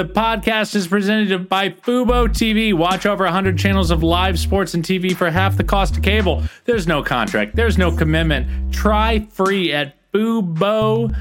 [0.00, 2.72] The podcast is presented by Fubo TV.
[2.72, 6.42] Watch over 100 channels of live sports and TV for half the cost of cable.
[6.64, 8.72] There's no contract, there's no commitment.
[8.72, 11.12] Try free at FuboTV.com.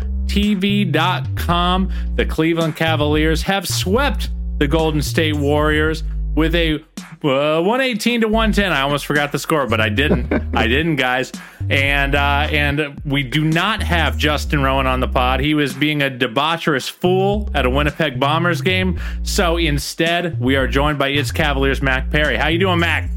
[2.16, 4.30] The Cleveland Cavaliers have swept
[4.60, 6.78] the Golden State Warriors with a
[7.24, 8.72] uh, 118 to 110.
[8.72, 10.32] I almost forgot the score, but I didn't.
[10.56, 11.32] I didn't, guys.
[11.70, 15.40] And uh, and we do not have Justin Rowan on the pod.
[15.40, 19.00] He was being a debaucherous fool at a Winnipeg Bombers game.
[19.24, 22.38] So instead, we are joined by its Cavaliers Mac Perry.
[22.38, 23.10] How you doing, Mac?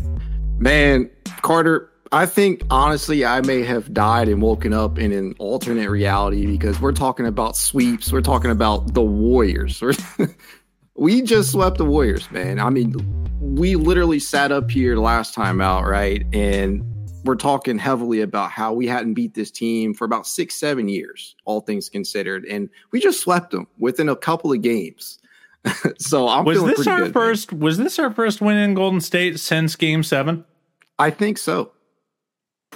[0.59, 1.11] Man,
[1.43, 6.47] Carter, I think honestly, I may have died and woken up in an alternate reality
[6.47, 8.13] because we're talking about sweeps.
[8.13, 9.83] We're talking about the Warriors.
[10.95, 12.59] we just swept the Warriors, man.
[12.61, 12.95] I mean,
[13.41, 16.25] we literally sat up here last time out, right?
[16.33, 16.85] And
[17.25, 21.37] we're talking heavily about how we hadn't beat this team for about six, seven years,
[21.45, 22.45] all things considered.
[22.45, 25.19] And we just swept them within a couple of games.
[25.99, 27.53] so I'm was this our good, first?
[27.53, 27.61] Man.
[27.61, 30.45] Was this our first win in Golden State since Game Seven?
[30.99, 31.73] I think so.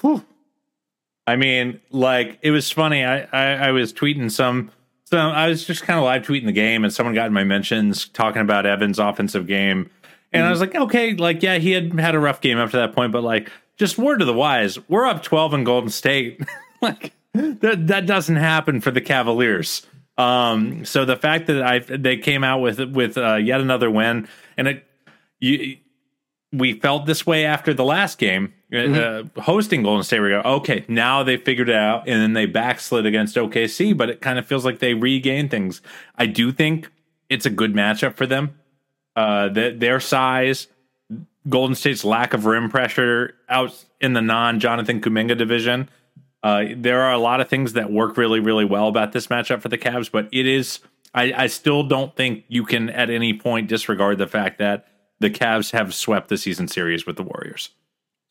[0.00, 0.24] Whew.
[1.26, 3.04] I mean, like it was funny.
[3.04, 4.70] I, I, I was tweeting some
[5.06, 7.44] so I was just kind of live tweeting the game, and someone got in my
[7.44, 9.88] mentions talking about Evans' offensive game,
[10.32, 10.48] and mm-hmm.
[10.48, 12.92] I was like, okay, like yeah, he had had a rough game up to that
[12.92, 16.44] point, but like just word to the wise, we're up twelve in Golden State,
[16.82, 19.86] like that that doesn't happen for the Cavaliers.
[20.18, 24.28] Um, so the fact that I they came out with with uh, yet another win,
[24.56, 24.84] and it
[25.38, 25.76] you
[26.52, 29.38] we felt this way after the last game uh, mm-hmm.
[29.38, 30.20] uh, hosting Golden State.
[30.20, 34.10] We go, okay, now they figured it out, and then they backslid against OKC, but
[34.10, 35.80] it kind of feels like they regained things.
[36.16, 36.90] I do think
[37.28, 38.58] it's a good matchup for them.
[39.14, 40.66] Uh, their size,
[41.48, 45.88] Golden State's lack of rim pressure out in the non Jonathan Kuminga division.
[46.42, 49.62] Uh, there are a lot of things that work really, really well about this matchup
[49.62, 50.80] for the Cavs, but it is.
[51.14, 54.86] I, I still don't think you can at any point disregard the fact that
[55.20, 57.70] the Cavs have swept the season series with the Warriors.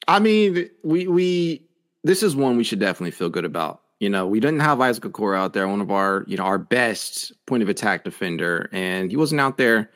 [0.08, 1.68] I mean, we we
[2.04, 3.82] this is one we should definitely feel good about.
[4.00, 6.58] You know, we didn't have Isaac Okoro out there, one of our, you know, our
[6.58, 9.90] best point of attack defender, and he wasn't out there.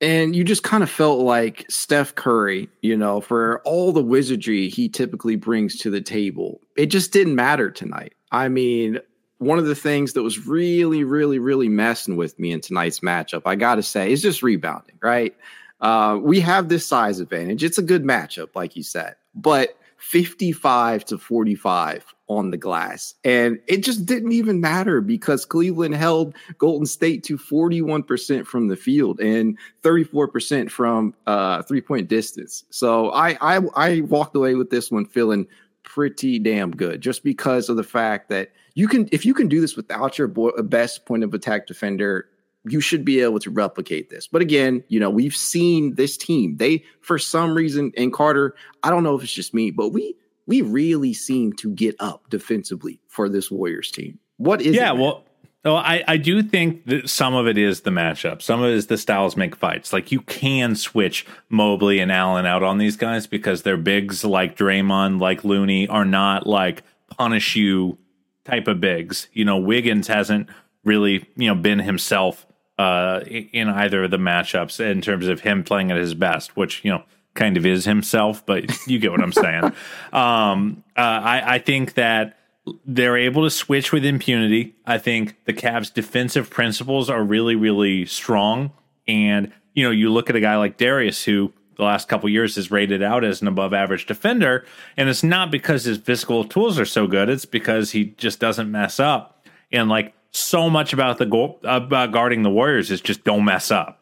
[0.00, 4.68] And you just kind of felt like Steph Curry, you know, for all the wizardry
[4.68, 6.60] he typically brings to the table.
[6.76, 8.14] It just didn't matter tonight.
[8.32, 8.98] I mean,
[9.38, 13.42] one of the things that was really, really, really messing with me in tonight's matchup,
[13.44, 15.34] I got to say, is just rebounding, right?
[15.82, 17.62] Uh, we have this size advantage.
[17.62, 23.14] It's a good matchup, like you said, but 55 to 45 on the glass.
[23.24, 28.76] And it just didn't even matter because Cleveland held Golden State to 41% from the
[28.76, 32.64] field and 34% from uh, three point distance.
[32.70, 35.46] So I, I, I walked away with this one feeling
[35.84, 39.60] pretty damn good just because of the fact that you can, if you can do
[39.60, 42.28] this without your best point of attack defender,
[42.64, 44.26] you should be able to replicate this.
[44.26, 46.56] But again, you know, we've seen this team.
[46.56, 50.16] They, for some reason, and Carter, I don't know if it's just me, but we
[50.46, 54.18] we really seem to get up defensively for this Warriors team.
[54.38, 55.24] What is yeah, it, well,
[55.64, 58.42] well, I, I do think that some of it is the matchup.
[58.42, 59.92] Some of it is the styles make fights.
[59.92, 64.56] Like you can switch Mobley and Allen out on these guys because their bigs like
[64.56, 66.82] Draymond, like Looney, are not like
[67.16, 67.98] punish you
[68.44, 69.28] type of bigs.
[69.32, 70.48] You know, Wiggins hasn't
[70.84, 72.44] really, you know, been himself
[72.78, 76.84] uh, in either of the matchups in terms of him playing at his best, which
[76.84, 77.02] you know
[77.34, 79.72] kind of is himself, but you get what I'm saying.
[80.12, 82.36] Um, uh, I, I think that
[82.84, 84.74] they're able to switch with impunity.
[84.84, 88.72] I think the Cavs' defensive principles are really, really strong.
[89.08, 92.58] And you know, you look at a guy like Darius, who the last couple years
[92.58, 94.66] is rated out as an above average defender,
[94.98, 98.70] and it's not because his physical tools are so good; it's because he just doesn't
[98.70, 99.46] mess up.
[99.72, 103.70] And like so much about the goal about guarding the Warriors is just don't mess
[103.70, 103.98] up.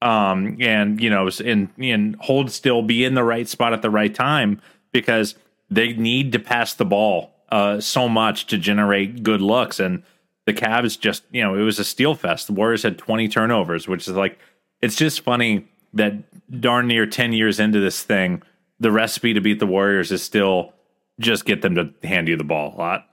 [0.00, 3.90] Um, and you know, and and hold still, be in the right spot at the
[3.90, 4.60] right time
[4.92, 5.36] because
[5.70, 9.78] they need to pass the ball uh, so much to generate good looks.
[9.78, 10.02] And
[10.44, 12.48] the Cavs just, you know, it was a steal fest.
[12.48, 14.38] The Warriors had 20 turnovers, which is like,
[14.80, 18.42] it's just funny that darn near 10 years into this thing,
[18.80, 20.72] the recipe to beat the Warriors is still
[21.20, 23.06] just get them to hand you the ball a lot.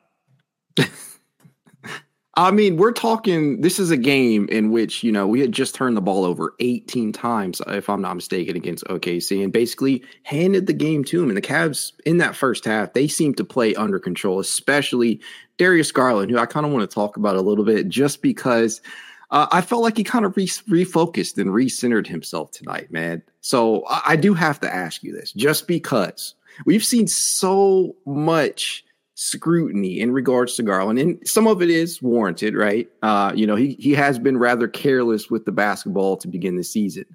[2.40, 3.60] I mean, we're talking.
[3.60, 6.54] This is a game in which you know we had just turned the ball over
[6.62, 11.30] 18 times, if I'm not mistaken, against OKC, and basically handed the game to him.
[11.30, 15.20] And the Cavs in that first half, they seemed to play under control, especially
[15.58, 18.80] Darius Garland, who I kind of want to talk about a little bit, just because
[19.32, 23.22] uh, I felt like he kind of re- refocused and recentered himself tonight, man.
[23.42, 28.86] So I-, I do have to ask you this, just because we've seen so much
[29.20, 32.90] scrutiny in regards to Garland, and some of it is warranted, right?
[33.02, 36.64] Uh, you know, he he has been rather careless with the basketball to begin the
[36.64, 37.06] season.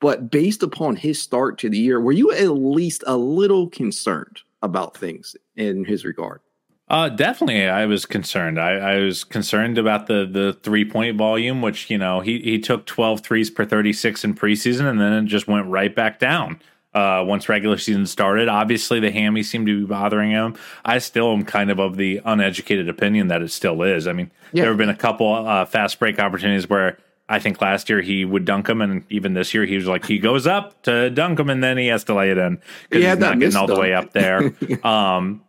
[0.00, 4.40] But based upon his start to the year, were you at least a little concerned
[4.62, 6.40] about things in his regard?
[6.88, 8.58] Uh, definitely, I was concerned.
[8.58, 12.58] I, I, was concerned about the the three point volume, which you know he he
[12.58, 16.58] took 12 threes per 36 in preseason, and then it just went right back down
[16.94, 18.48] uh, once regular season started.
[18.48, 20.56] Obviously, the hammy seemed to be bothering him.
[20.84, 24.06] I still am kind of of the uneducated opinion that it still is.
[24.06, 24.62] I mean, yeah.
[24.62, 26.98] there have been a couple uh, fast break opportunities where
[27.28, 30.04] I think last year he would dunk him, and even this year he was like
[30.04, 33.04] he goes up to dunk him, and then he has to lay it in because
[33.04, 33.76] he's not getting all dunk.
[33.76, 34.52] the way up there.
[34.84, 35.42] um,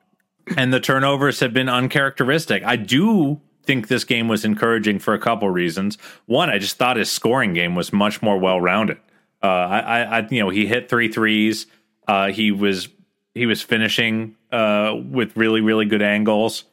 [0.57, 2.63] and the turnovers have been uncharacteristic.
[2.63, 5.97] I do think this game was encouraging for a couple reasons.
[6.25, 8.97] One, I just thought his scoring game was much more well rounded.
[9.43, 11.67] Uh, I, I, you know, he hit three threes.
[12.07, 12.89] Uh, he was
[13.33, 16.65] he was finishing uh, with really really good angles.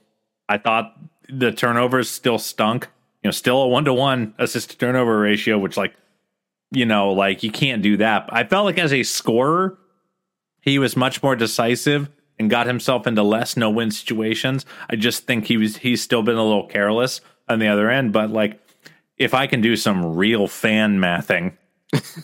[0.49, 0.97] I thought
[1.29, 2.89] the turnovers still stunk.
[3.23, 5.95] You know, still a one to one assist to turnover ratio, which like
[6.71, 8.29] you know, like you can't do that.
[8.31, 9.79] I felt like as a scorer,
[10.61, 14.67] he was much more decisive and got himself into less no win situations.
[14.89, 18.13] I just think he was he's still been a little careless on the other end.
[18.13, 18.61] But like,
[19.17, 21.57] if I can do some real fan mathing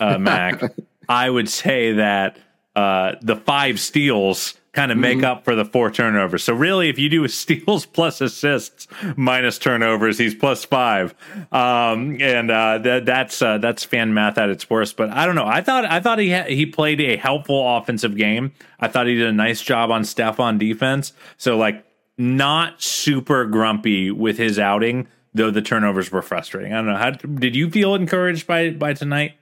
[0.00, 0.62] uh, Mac,
[1.08, 2.38] I would say that
[2.74, 5.26] uh, the five steals kind of make mm-hmm.
[5.26, 6.42] up for the four turnovers.
[6.42, 11.14] So really, if you do steals plus assists minus turnovers, he's plus five,
[11.52, 14.96] um, and uh, that, that's uh, that's fan math at its worst.
[14.96, 15.46] But I don't know.
[15.46, 18.52] I thought I thought he ha- he played a helpful offensive game.
[18.80, 21.12] I thought he did a nice job on Steph on defense.
[21.36, 21.84] So like,
[22.18, 26.72] not super grumpy with his outing, though the turnovers were frustrating.
[26.72, 26.96] I don't know.
[26.96, 29.34] How did you feel encouraged by by tonight?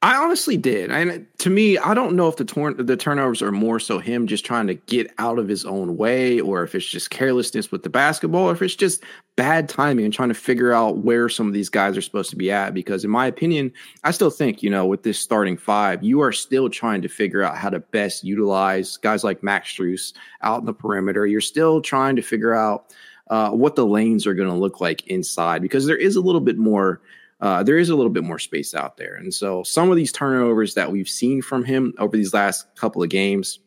[0.00, 2.44] I honestly did, and to me, I don't know if the
[2.78, 6.38] the turnovers are more so him just trying to get out of his own way,
[6.38, 9.02] or if it's just carelessness with the basketball, or if it's just
[9.34, 12.36] bad timing and trying to figure out where some of these guys are supposed to
[12.36, 12.74] be at.
[12.74, 13.72] Because in my opinion,
[14.04, 17.42] I still think you know with this starting five, you are still trying to figure
[17.42, 20.12] out how to best utilize guys like Max Strus
[20.42, 21.26] out in the perimeter.
[21.26, 22.94] You're still trying to figure out
[23.30, 26.40] uh, what the lanes are going to look like inside because there is a little
[26.40, 27.00] bit more
[27.40, 29.14] uh, there is a little bit more space out there.
[29.14, 33.02] And so some of these turnovers that we've seen from him over these last couple
[33.02, 33.60] of games,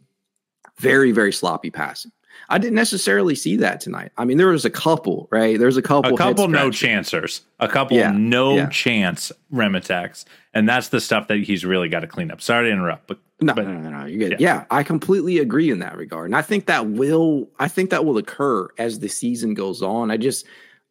[0.77, 2.12] very, very sloppy passing.
[2.50, 4.12] I didn't necessarily see that tonight.
[4.18, 5.57] I mean, there was a couple, right?
[5.59, 8.69] There's a couple, a couple no chancers, a couple yeah, no yeah.
[8.69, 12.41] chance rim attacks, and that's the stuff that he's really got to clean up.
[12.41, 14.39] Sorry to interrupt, but no, but, no, no, no, you're good.
[14.39, 14.56] Yeah.
[14.56, 18.06] yeah, I completely agree in that regard, and I think that will, I think that
[18.06, 20.12] will occur as the season goes on.
[20.12, 20.45] I just,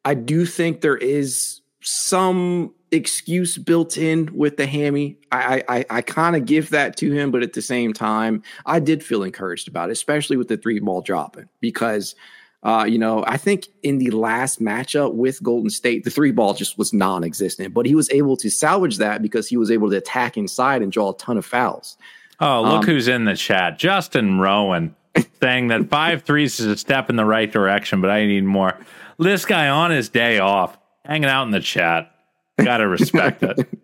[0.04, 5.16] I do think there is some excuse built in with the hammy.
[5.32, 8.80] I I, I kind of give that to him, but at the same time, I
[8.80, 12.14] did feel encouraged about it, especially with the three ball dropping because.
[12.62, 16.52] Uh, you know, I think in the last matchup with Golden State, the three ball
[16.52, 19.88] just was non existent, but he was able to salvage that because he was able
[19.88, 21.96] to attack inside and draw a ton of fouls.
[22.38, 23.78] Oh, look um, who's in the chat.
[23.78, 24.94] Justin Rowan
[25.42, 28.78] saying that five threes is a step in the right direction, but I need more.
[29.18, 30.78] This guy on his day off
[31.10, 32.14] hanging out in the chat.
[32.56, 33.68] Gotta respect it.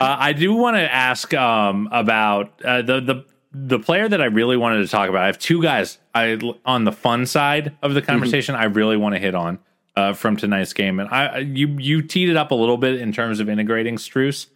[0.00, 4.24] Uh, I do want to ask um, about uh, the the the player that I
[4.24, 5.22] really wanted to talk about.
[5.22, 8.10] I have two guys I on the fun side of the mm-hmm.
[8.10, 8.56] conversation.
[8.56, 8.62] Mm-hmm.
[8.62, 9.60] I really want to hit on
[9.94, 13.12] uh, from tonight's game, and I you you teed it up a little bit in
[13.12, 14.48] terms of integrating Strus,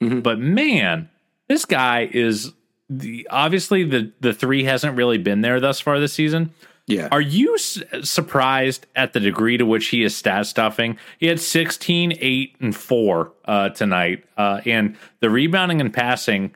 [0.00, 0.20] mm-hmm.
[0.20, 1.10] but man,
[1.48, 2.52] this guy is
[2.88, 6.52] the obviously the the three hasn't really been there thus far this season.
[6.86, 7.08] Yeah.
[7.10, 10.98] Are you surprised at the degree to which he is stat stuffing?
[11.18, 14.24] He had 16, 8, and 4 uh, tonight.
[14.36, 16.54] Uh, and the rebounding and passing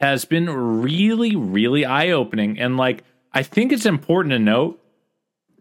[0.00, 2.58] has been really, really eye opening.
[2.58, 4.78] And like, I think it's important to note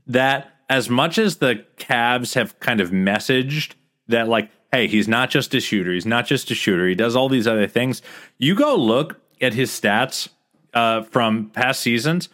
[0.08, 3.76] that as much as the Cavs have kind of messaged
[4.08, 7.16] that, like, hey, he's not just a shooter, he's not just a shooter, he does
[7.16, 8.02] all these other things.
[8.38, 10.28] You go look at his stats
[10.74, 12.28] uh, from past seasons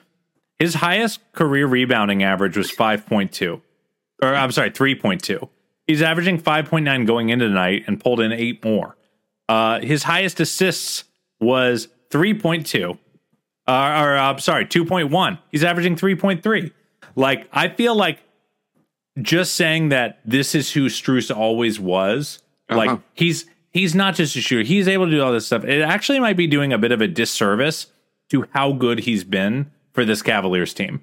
[0.59, 3.61] his highest career rebounding average was 5.2.
[4.21, 5.47] Or I'm sorry, 3.2.
[5.85, 8.97] He's averaging 5.9 going into tonight and pulled in eight more.
[9.47, 11.05] Uh, his highest assists
[11.39, 12.97] was 3.2.
[13.67, 15.39] Uh, or I'm sorry, 2.1.
[15.51, 16.71] He's averaging 3.3.
[17.15, 18.19] Like, I feel like
[19.21, 22.77] just saying that this is who Strus always was, uh-huh.
[22.77, 24.63] like he's he's not just a shooter.
[24.63, 25.63] He's able to do all this stuff.
[25.63, 27.87] It actually might be doing a bit of a disservice
[28.29, 31.01] to how good he's been for this Cavaliers team?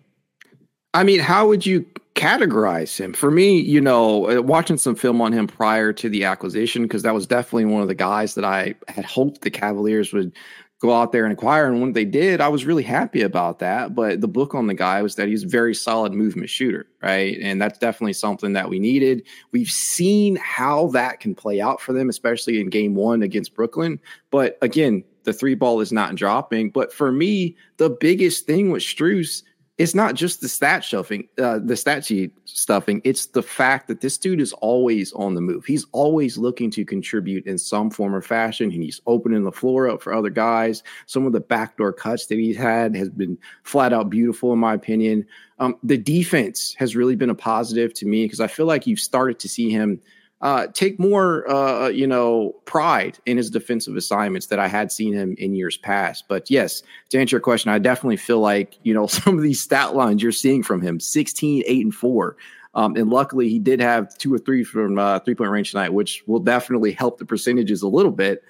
[0.95, 1.85] I mean, how would you
[2.15, 3.13] categorize him?
[3.13, 7.03] For me, you know, uh, watching some film on him prior to the acquisition, because
[7.03, 10.33] that was definitely one of the guys that I had hoped the Cavaliers would
[10.81, 11.67] go out there and acquire.
[11.67, 13.97] And when they did, I was really happy about that.
[13.97, 17.37] But the book on the guy was that he's a very solid movement shooter, right?
[17.43, 19.27] And that's definitely something that we needed.
[19.51, 23.99] We've seen how that can play out for them, especially in game one against Brooklyn.
[24.31, 26.71] But again, the three ball is not dropping.
[26.71, 29.43] But for me, the biggest thing with Strus
[29.77, 33.01] it's not just the stat stuffing, uh, the stat sheet stuffing.
[33.03, 35.65] It's the fact that this dude is always on the move.
[35.65, 39.89] He's always looking to contribute in some form or fashion, and he's opening the floor
[39.89, 40.85] up for other guys.
[41.07, 44.75] Some of the backdoor cuts that he's had has been flat out beautiful, in my
[44.75, 45.27] opinion.
[45.59, 49.01] Um, the defense has really been a positive to me because I feel like you've
[49.01, 50.01] started to see him
[50.41, 55.15] uh, take more, uh, you know, pride in his defensive assignments that I had seen
[55.15, 56.25] him in years past.
[56.29, 59.63] But yes, to answer your question, I definitely feel like, you know, some of these
[59.63, 62.37] stat lines you're seeing from him 16, 8, and 4.
[62.75, 65.93] Um, and luckily, he did have two or three from uh, three point range tonight,
[65.93, 68.43] which will definitely help the percentages a little bit.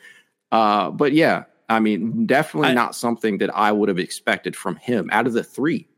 [0.50, 4.76] Uh, but yeah, I mean, definitely I, not something that I would have expected from
[4.76, 5.88] him out of the three.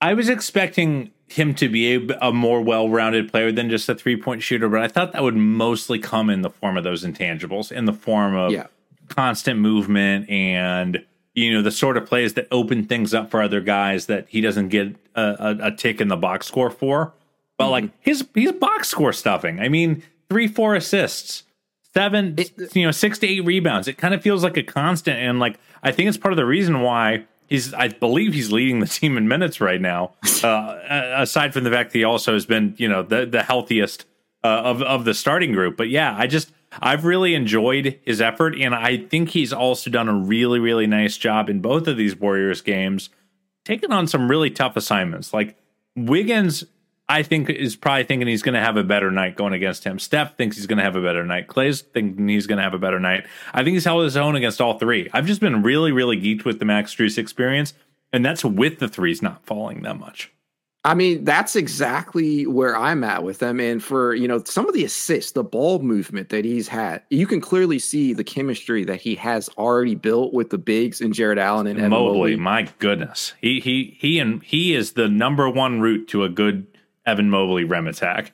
[0.00, 4.42] I was expecting him to be a, a more well-rounded player than just a three-point
[4.42, 7.86] shooter, but I thought that would mostly come in the form of those intangibles, in
[7.86, 8.66] the form of yeah.
[9.08, 11.04] constant movement and
[11.34, 14.40] you know the sort of plays that open things up for other guys that he
[14.40, 17.12] doesn't get a, a, a tick in the box score for.
[17.56, 17.72] But mm-hmm.
[17.72, 21.42] like his his box score stuffing, I mean, three four assists,
[21.92, 23.88] seven it, you know six to eight rebounds.
[23.88, 26.46] It kind of feels like a constant, and like I think it's part of the
[26.46, 30.12] reason why He's, I believe, he's leading the team in minutes right now.
[30.44, 34.04] Uh, aside from the fact that he also has been, you know, the the healthiest
[34.42, 35.74] uh, of of the starting group.
[35.74, 40.06] But yeah, I just I've really enjoyed his effort, and I think he's also done
[40.06, 43.08] a really really nice job in both of these Warriors games,
[43.64, 45.32] taking on some really tough assignments.
[45.32, 45.56] Like
[45.96, 46.64] Wiggins
[47.08, 49.98] I think is probably thinking he's going to have a better night going against him.
[49.98, 51.48] Steph thinks he's going to have a better night.
[51.48, 53.26] Klay's thinking he's going to have a better night.
[53.52, 55.10] I think he's held his own against all three.
[55.12, 57.74] I've just been really, really geeked with the Max Strus experience,
[58.12, 60.32] and that's with the threes not falling that much.
[60.86, 63.58] I mean, that's exactly where I'm at with them.
[63.58, 67.26] And for, you know, some of the assists, the ball movement that he's had, you
[67.26, 71.38] can clearly see the chemistry that he has already built with the bigs and Jarrett
[71.38, 71.88] Allen and.
[71.88, 72.36] Mobley.
[72.36, 73.32] My goodness.
[73.40, 76.66] He he he and he is the number one route to a good
[77.06, 78.32] Evan Mobley rem attack.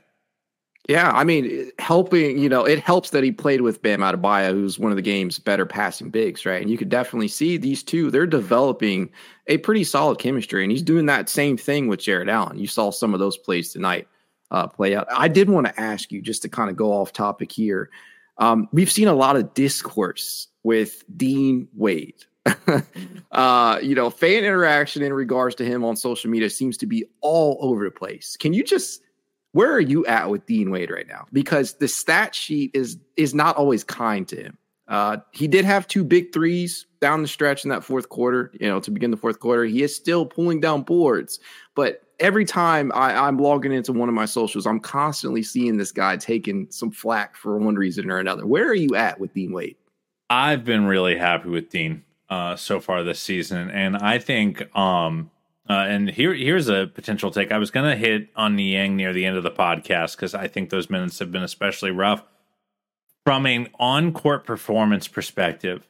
[0.88, 4.78] Yeah, I mean, helping, you know, it helps that he played with Bam Adebayo, who's
[4.78, 6.60] one of the game's better passing bigs, right?
[6.60, 9.10] And you could definitely see these two, they're developing
[9.46, 10.64] a pretty solid chemistry.
[10.64, 12.58] And he's doing that same thing with Jarrett Allen.
[12.58, 14.08] You saw some of those plays tonight
[14.50, 15.06] uh, play out.
[15.14, 17.90] I did want to ask you, just to kind of go off topic here.
[18.38, 22.24] Um, we've seen a lot of discourse with Dean Wade.
[23.32, 27.04] uh, you know, fan interaction in regards to him on social media seems to be
[27.20, 28.36] all over the place.
[28.38, 29.02] Can you just
[29.52, 31.26] where are you at with Dean Wade right now?
[31.32, 34.58] Because the stat sheet is is not always kind to him.
[34.88, 38.50] Uh, he did have two big threes down the stretch in that fourth quarter.
[38.60, 41.38] You know, to begin the fourth quarter, he is still pulling down boards.
[41.76, 45.92] But every time I, I'm logging into one of my socials, I'm constantly seeing this
[45.92, 48.46] guy taking some flack for one reason or another.
[48.46, 49.76] Where are you at with Dean Wade?
[50.28, 55.30] I've been really happy with Dean uh, so far this season, and I think um,
[55.68, 57.52] uh, and here here's a potential take.
[57.52, 60.70] I was gonna hit on Niang near the end of the podcast because I think
[60.70, 62.22] those minutes have been especially rough.
[63.24, 65.86] From an on court performance perspective,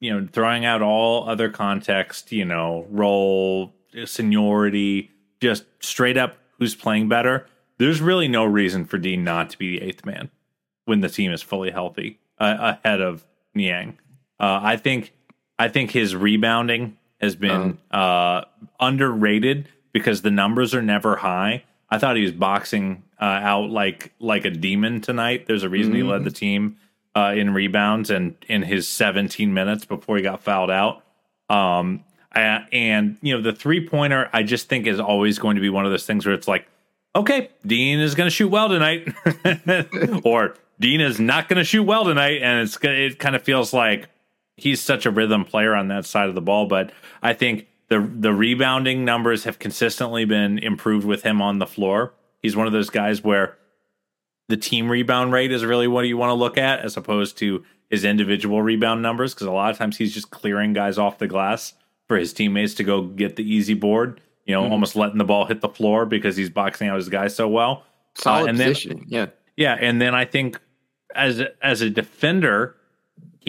[0.00, 6.74] you know, throwing out all other context, you know, role, seniority, just straight up who's
[6.74, 7.46] playing better.
[7.78, 10.30] There's really no reason for Dean not to be the eighth man
[10.84, 13.98] when the team is fully healthy uh, ahead of Niang.
[14.38, 15.12] Uh, I think
[15.60, 18.44] I think his rebounding has been uh uh,
[18.80, 21.64] underrated because the numbers are never high.
[21.90, 25.46] I thought he was boxing uh, out like like a demon tonight.
[25.46, 26.02] There's a reason mm-hmm.
[26.02, 26.78] he led the team
[27.14, 31.02] uh, in rebounds and in his 17 minutes before he got fouled out.
[31.48, 35.60] Um, I, and you know the three pointer, I just think is always going to
[35.60, 36.66] be one of those things where it's like,
[37.14, 39.12] okay, Dean is going to shoot well tonight,
[40.24, 43.72] or Dean is not going to shoot well tonight, and it's it kind of feels
[43.72, 44.08] like
[44.60, 46.66] he's such a rhythm player on that side of the ball.
[46.66, 51.66] But I think the the rebounding numbers have consistently been improved with him on the
[51.66, 52.14] floor.
[52.40, 53.58] He's one of those guys where
[54.48, 57.64] the team rebound rate is really what you want to look at as opposed to
[57.88, 61.26] his individual rebound numbers because a lot of times he's just clearing guys off the
[61.26, 61.74] glass
[62.08, 64.20] for his teammates to go get the easy board.
[64.46, 64.72] You know, mm-hmm.
[64.72, 67.84] almost letting the ball hit the floor because he's boxing out his guys so well.
[68.14, 69.26] Solid uh, and positioning, yeah,
[69.56, 69.76] yeah.
[69.78, 70.60] And then I think
[71.14, 72.76] as as a defender,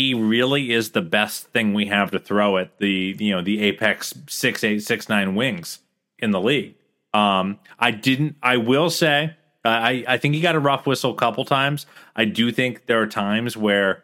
[0.01, 3.61] he really is the best thing we have to throw at the you know the
[3.61, 5.79] apex six eight six nine wings
[6.19, 6.75] in the league.
[7.13, 8.35] Um, I didn't.
[8.41, 9.35] I will say.
[9.63, 11.85] Uh, I I think he got a rough whistle a couple times.
[12.15, 14.03] I do think there are times where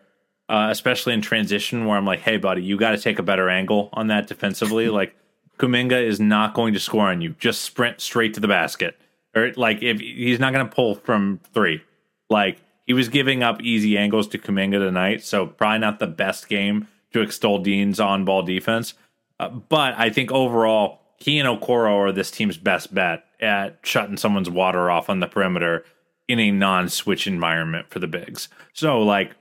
[0.50, 3.50] uh, especially in transition, where I'm like, hey, buddy, you got to take a better
[3.50, 4.90] angle on that defensively.
[5.00, 5.16] like,
[5.60, 7.36] Kuminga is not going to score on you.
[7.40, 8.98] Just sprint straight to the basket.
[9.36, 11.84] Or, like, if he's not going to pull from three.
[12.30, 15.24] Like, he was giving up easy angles to Kuminga tonight.
[15.24, 18.96] So, probably not the best game to extol Dean's on ball defense.
[19.40, 24.18] Uh, but I think overall, he and Okoro are this team's best bet at shutting
[24.18, 25.84] someone's water off on the perimeter
[26.28, 28.50] in a non-switch environment for the bigs.
[28.74, 29.36] So like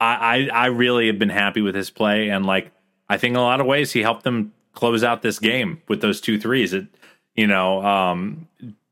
[0.00, 2.70] I, I I really have been happy with his play and like
[3.08, 6.00] I think in a lot of ways he helped them close out this game with
[6.00, 6.72] those two threes.
[6.72, 6.86] It
[7.34, 8.48] you know, um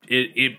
[0.08, 0.56] it it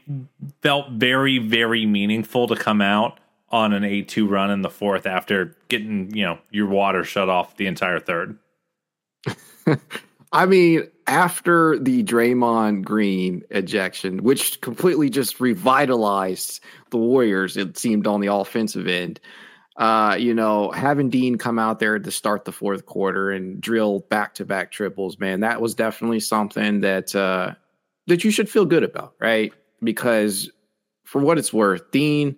[0.61, 5.55] felt very, very meaningful to come out on an 8-2 run in the fourth after
[5.69, 8.37] getting, you know, your water shut off the entire third.
[10.33, 18.07] I mean, after the Draymond Green ejection, which completely just revitalized the Warriors, it seemed
[18.07, 19.19] on the offensive end.
[19.77, 23.99] Uh, you know, having Dean come out there to start the fourth quarter and drill
[24.09, 27.53] back to back triples, man, that was definitely something that uh,
[28.07, 29.53] that you should feel good about, right?
[29.83, 30.49] Because
[31.05, 32.35] for what it's worth, Dean,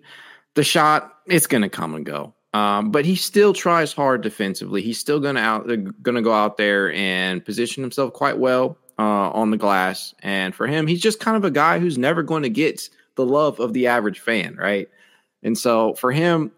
[0.54, 2.34] the shot, it's gonna come and go.
[2.52, 4.82] Um, but he still tries hard defensively.
[4.82, 9.30] He's still gonna out uh, gonna go out there and position himself quite well uh,
[9.30, 10.14] on the glass.
[10.20, 13.24] And for him, he's just kind of a guy who's never going to get the
[13.24, 14.88] love of the average fan, right?
[15.42, 16.52] And so for him,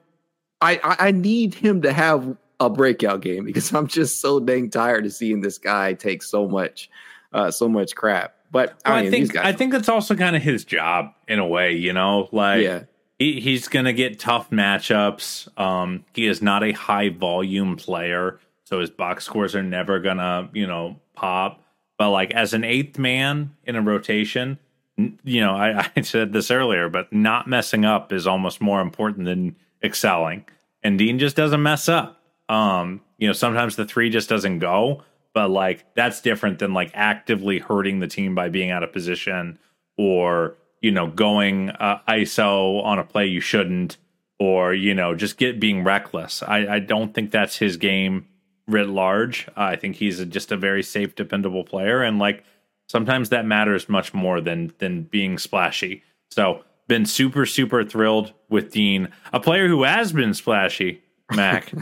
[0.61, 4.71] I, I, I need him to have a breakout game because I'm just so dang
[4.71, 6.91] tired of seeing this guy take so much,
[7.33, 8.35] uh, so much crap.
[8.51, 11.39] But well, I, mean, I think I think that's also kind of his job in
[11.39, 12.29] a way, you know.
[12.33, 12.83] Like, yeah
[13.23, 15.47] he, he's going to get tough matchups.
[15.59, 20.17] Um, he is not a high volume player, so his box scores are never going
[20.17, 21.62] to, you know, pop.
[21.99, 24.59] But like as an eighth man in a rotation,
[24.97, 29.26] you know, I, I said this earlier, but not messing up is almost more important
[29.26, 30.45] than excelling.
[30.83, 32.21] And Dean just doesn't mess up.
[32.49, 36.91] Um, you know, sometimes the three just doesn't go, but like that's different than like
[36.93, 39.61] actively hurting the team by being out of position
[39.97, 43.97] or you know, going uh, ISO on a play you shouldn't,
[44.38, 46.42] or you know, just get being reckless.
[46.42, 48.26] I, I don't think that's his game
[48.66, 49.49] writ large.
[49.56, 52.45] I think he's a, just a very safe, dependable player, and like
[52.88, 56.02] sometimes that matters much more than than being splashy.
[56.30, 61.00] So, been super super thrilled with Dean, a player who has been splashy.
[61.30, 61.73] Mac,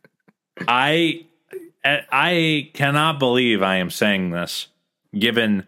[0.66, 1.26] I
[1.84, 4.68] I cannot believe I am saying this,
[5.16, 5.66] given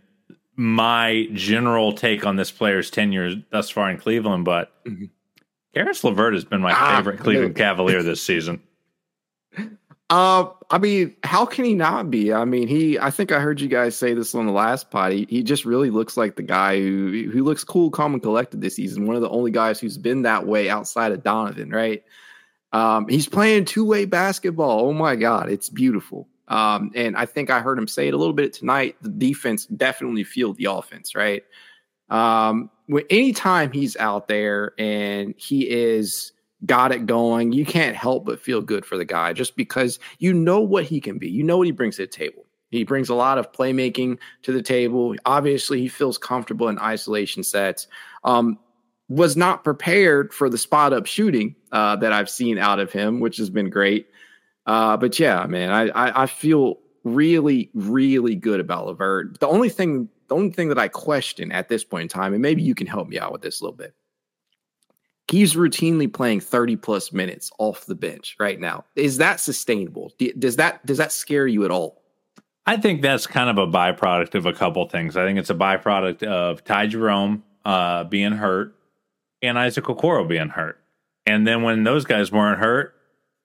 [0.61, 5.07] my general take on this player's tenure thus far in Cleveland, but mm-hmm.
[6.07, 8.63] LeVert has been my ah, favorite Cleveland Cavalier this season.
[10.11, 12.33] Uh, I mean, how can he not be?
[12.33, 12.99] I mean, he.
[12.99, 15.13] I think I heard you guys say this on the last pod.
[15.13, 18.61] He, he just really looks like the guy who who looks cool, calm, and collected
[18.61, 19.07] this season.
[19.07, 22.03] One of the only guys who's been that way outside of Donovan, right?
[22.73, 24.89] Um, he's playing two way basketball.
[24.89, 26.27] Oh my god, it's beautiful.
[26.51, 28.97] Um, and I think I heard him say it a little bit tonight.
[29.01, 31.45] The defense definitely fueled the offense, right?
[32.11, 36.33] Um, when anytime he's out there and he is
[36.67, 40.35] got it going, you can't help but feel good for the guy just because you
[40.35, 41.31] know what he can be.
[41.31, 42.45] You know what he brings to the table.
[42.71, 45.15] He brings a lot of playmaking to the table.
[45.25, 47.87] Obviously, he feels comfortable in isolation sets.
[48.25, 48.59] Um,
[49.09, 53.19] was not prepared for the spot up shooting uh, that I've seen out of him,
[53.19, 54.07] which has been great.
[54.67, 59.41] Uh, but yeah, man, I, I, I feel really really good about LeVert.
[59.41, 62.43] The only thing the only thing that I question at this point in time, and
[62.43, 63.95] maybe you can help me out with this a little bit.
[65.29, 68.85] He's routinely playing 30 plus minutes off the bench right now.
[68.97, 70.13] Is that sustainable?
[70.39, 72.03] Does that does that scare you at all?
[72.67, 75.17] I think that's kind of a byproduct of a couple things.
[75.17, 78.75] I think it's a byproduct of Ty Jerome uh, being hurt
[79.43, 80.79] and Isaac Okoro being hurt.
[81.27, 82.95] And then when those guys weren't hurt,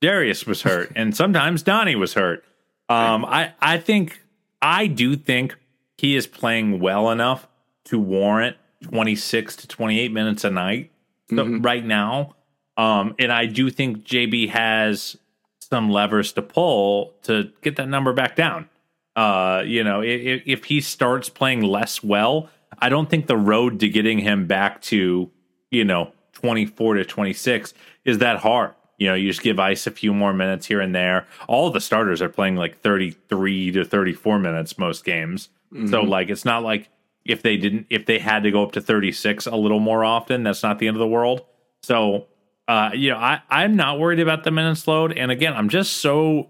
[0.02, 2.44] Darius was hurt, and sometimes Donnie was hurt.
[2.90, 4.22] Um, I I think
[4.62, 5.56] I do think
[5.98, 7.48] he is playing well enough
[7.86, 10.92] to warrant 26 to 28 minutes a night
[11.32, 11.62] mm-hmm.
[11.62, 12.36] right now.
[12.78, 15.18] Um, and I do think JB has
[15.62, 18.70] some levers to pull to get that number back down.
[19.16, 23.80] Uh, you know, if, if he starts playing less well, I don't think the road
[23.80, 25.32] to getting him back to,
[25.72, 28.74] you know, 24 to 26 is that hard.
[28.98, 31.28] You know, you just give Ice a few more minutes here and there.
[31.48, 35.50] All the starters are playing like 33 to 34 minutes most games.
[35.74, 35.88] Mm-hmm.
[35.88, 36.90] So like it's not like
[37.26, 40.44] if they didn't if they had to go up to 36 a little more often,
[40.44, 41.42] that's not the end of the world.
[41.84, 42.28] So
[42.68, 45.16] uh, you know, I, I'm not worried about the minutes load.
[45.18, 46.50] And again, I'm just so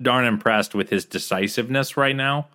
[0.00, 2.48] darn impressed with his decisiveness right now.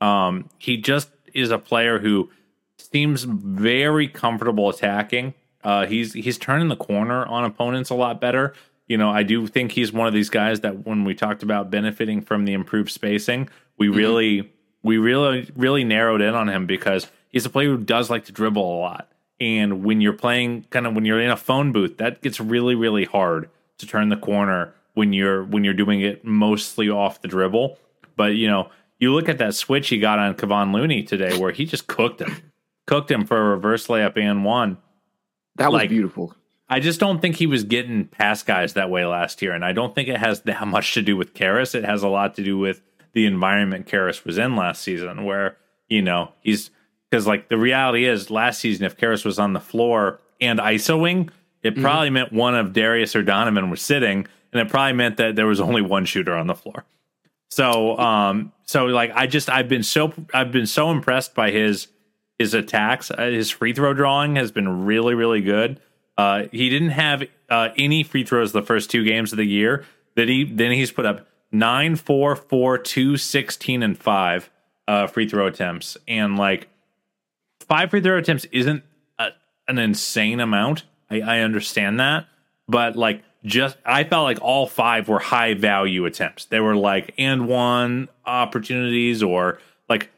[0.00, 2.30] Um, he just is a player who
[2.78, 5.34] seems very comfortable attacking.
[5.62, 8.54] Uh, he's he's turning the corner on opponents a lot better
[8.86, 11.70] You know, I do think he's one of these guys that when we talked about
[11.70, 13.96] benefiting from the improved spacing, we mm-hmm.
[13.96, 18.26] really, we really, really narrowed in on him because he's a player who does like
[18.26, 19.08] to dribble a lot.
[19.40, 22.74] And when you're playing, kind of when you're in a phone booth, that gets really,
[22.74, 27.28] really hard to turn the corner when you're when you're doing it mostly off the
[27.28, 27.78] dribble.
[28.16, 31.52] But you know, you look at that switch he got on Kevon Looney today, where
[31.52, 32.34] he just cooked him,
[32.86, 34.78] cooked him for a reverse layup and one.
[35.56, 36.34] That was like, beautiful.
[36.68, 39.72] I just don't think he was getting past guys that way last year, and I
[39.72, 41.74] don't think it has that much to do with Caris.
[41.74, 45.56] It has a lot to do with the environment Caris was in last season, where
[45.88, 46.70] you know he's
[47.08, 51.30] because like the reality is last season if Caris was on the floor and ISOing,
[51.62, 51.82] it mm-hmm.
[51.82, 55.46] probably meant one of Darius or Donovan was sitting, and it probably meant that there
[55.46, 56.84] was only one shooter on the floor.
[57.48, 61.86] So, um, so like I just I've been so I've been so impressed by his
[62.38, 63.10] his attacks.
[63.10, 65.80] Uh, his free throw drawing has been really really good.
[66.18, 69.84] Uh, he didn't have uh, any free throws the first two games of the year.
[70.14, 74.50] That he then he's put up nine, four, four, two, 16, and five
[74.88, 76.68] uh, free throw attempts, and like
[77.60, 78.82] five free throw attempts isn't
[79.18, 79.30] a,
[79.68, 80.84] an insane amount.
[81.10, 82.26] I, I understand that,
[82.68, 86.46] but like just I felt like all five were high value attempts.
[86.46, 90.10] They were like and one opportunities or like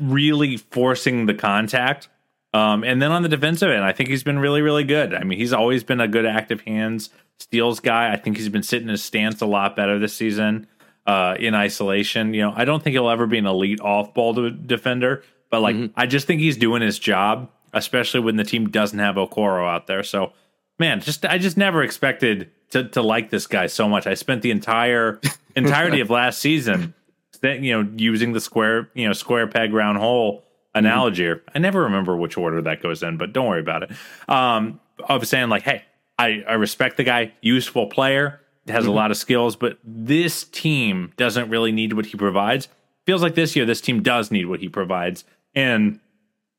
[0.00, 2.08] really forcing the contact.
[2.54, 5.14] Um, and then on the defensive end, I think he's been really, really good.
[5.14, 7.10] I mean, he's always been a good active hands
[7.42, 8.12] steals guy.
[8.12, 10.66] I think he's been sitting his stance a lot better this season
[11.06, 12.34] uh, in isolation.
[12.34, 15.76] You know, I don't think he'll ever be an elite off ball defender, but like
[15.76, 15.98] mm-hmm.
[15.98, 19.86] I just think he's doing his job, especially when the team doesn't have Okoro out
[19.86, 20.02] there.
[20.02, 20.32] So
[20.78, 24.06] man, just I just never expected to to like this guy so much.
[24.06, 25.20] I spent the entire
[25.56, 26.94] entirety of last season,
[27.42, 31.24] you know, using the square you know square peg round hole analogy.
[31.24, 31.50] Mm-hmm.
[31.54, 33.92] I never remember which order that goes in, but don't worry about it.
[34.28, 35.84] Um, of saying like, hey,
[36.18, 38.92] I I respect the guy, useful player, has mm-hmm.
[38.92, 42.68] a lot of skills, but this team doesn't really need what he provides.
[43.06, 45.98] Feels like this year, this team does need what he provides, and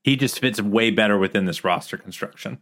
[0.04, 2.60] he just fits way better within this roster construction.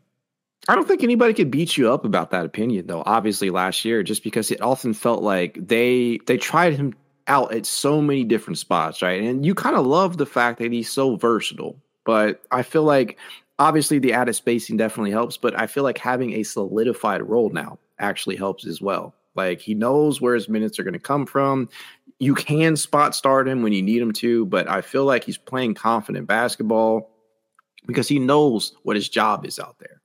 [0.68, 3.02] I don't think anybody could beat you up about that opinion, though.
[3.04, 6.94] Obviously, last year, just because it often felt like they they tried him
[7.28, 9.22] out at so many different spots, right?
[9.22, 11.78] And you kind of love the fact that he's so versatile.
[12.06, 13.18] But I feel like
[13.60, 17.78] obviously the added spacing definitely helps, but I feel like having a solidified role now
[18.00, 19.14] actually helps as well.
[19.36, 21.70] Like he knows where his minutes are going to come from.
[22.20, 25.38] You can spot start him when you need him to, but I feel like he's
[25.38, 27.10] playing confident basketball
[27.88, 30.02] because he knows what his job is out there.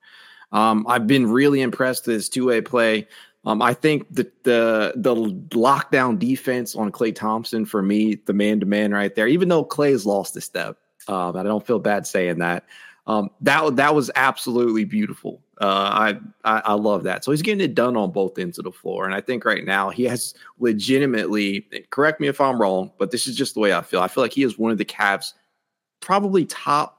[0.53, 3.09] Um, I've been really impressed with his two way play.
[3.47, 8.59] Um, I think the, the the lockdown defense on Klay Thompson for me, the man
[8.61, 9.29] to man right there.
[9.29, 12.65] Even though Klay's lost a step, um, I don't feel bad saying that.
[13.07, 15.41] Um, that that was absolutely beautiful.
[15.61, 17.25] Uh, I, I, I love that.
[17.25, 19.65] So he's getting it done on both ends of the floor, and I think right
[19.65, 21.69] now he has legitimately.
[21.91, 24.01] Correct me if I'm wrong, but this is just the way I feel.
[24.01, 25.35] I feel like he is one of the Cavs'
[26.01, 26.97] probably top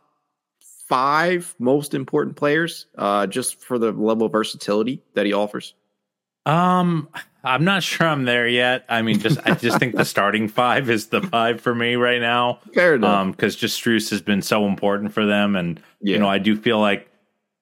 [0.88, 5.74] five most important players, uh, just for the level of versatility that he offers?
[6.48, 7.10] Um,
[7.44, 8.86] I'm not sure I'm there yet.
[8.90, 12.22] I mean, just I just think the starting five is the five for me right
[12.22, 12.60] now.
[12.74, 13.18] Fair enough.
[13.18, 16.14] Um, because just Strus has been so important for them, and yeah.
[16.14, 17.10] you know, I do feel like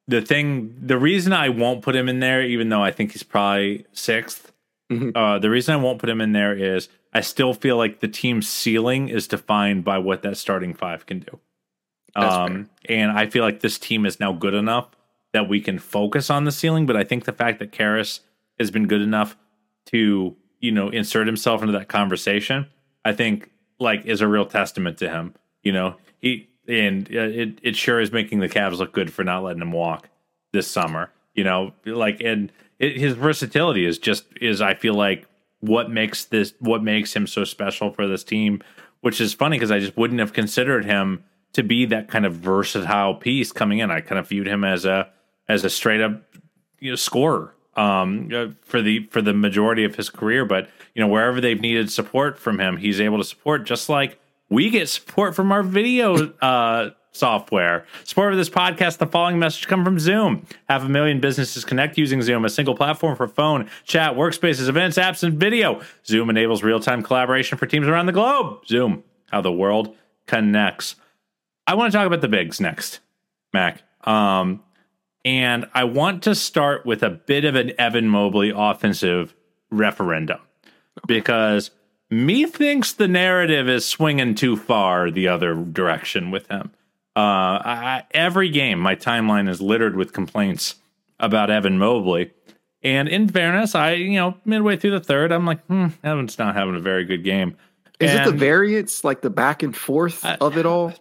[0.07, 3.23] the thing, the reason I won't put him in there, even though I think he's
[3.23, 4.51] probably 6th
[4.91, 5.09] mm-hmm.
[5.15, 8.07] uh, the reason I won't put him in there is I still feel like the
[8.07, 11.39] team's ceiling is defined by what that starting five can do.
[12.15, 14.89] Um, and I feel like this team is now good enough
[15.33, 16.85] that we can focus on the ceiling.
[16.85, 18.21] But I think the fact that Caris
[18.59, 19.35] has been good enough
[19.87, 22.67] to, you know, insert himself into that conversation,
[23.03, 25.33] I think like is a real testament to him.
[25.63, 29.23] You know, he and uh, it it sure is making the Cavs look good for
[29.23, 30.09] not letting him walk
[30.53, 31.11] this summer.
[31.33, 35.27] You know, like and it, his versatility is just is I feel like
[35.59, 38.61] what makes this what makes him so special for this team.
[39.01, 42.33] Which is funny because I just wouldn't have considered him to be that kind of
[42.33, 43.91] versatile piece coming in.
[43.91, 45.09] I kind of viewed him as a
[45.47, 46.23] as a straight up
[46.79, 50.45] you know scorer um, uh, for the for the majority of his career.
[50.45, 54.19] But you know wherever they've needed support from him, he's able to support just like
[54.49, 57.85] we get support from our video uh, software.
[58.03, 58.97] Support for this podcast.
[58.97, 60.45] The following message come from Zoom.
[60.69, 64.97] Half a million businesses connect using Zoom, a single platform for phone, chat, workspaces, events,
[64.97, 65.81] apps, and video.
[66.05, 68.65] Zoom enables real time collaboration for teams around the globe.
[68.67, 69.95] Zoom, how the world
[70.27, 70.95] connects.
[71.67, 72.99] I want to talk about the bigs next,
[73.53, 73.81] Mac.
[74.03, 74.61] Um,
[75.25, 79.35] and I want to start with a bit of an Evan Mobley offensive
[79.71, 80.39] referendum
[81.07, 81.71] because
[82.09, 86.71] me thinks the narrative is swinging too far the other direction with him.
[87.15, 90.75] Uh, I, every game, my timeline is littered with complaints
[91.19, 92.31] about Evan Mobley,
[92.83, 96.55] And in fairness, I you know midway through the third, I'm like, hmm, Evan's not
[96.55, 97.57] having a very good game.
[97.99, 100.93] Is And it the variance, like the back and forth of it all?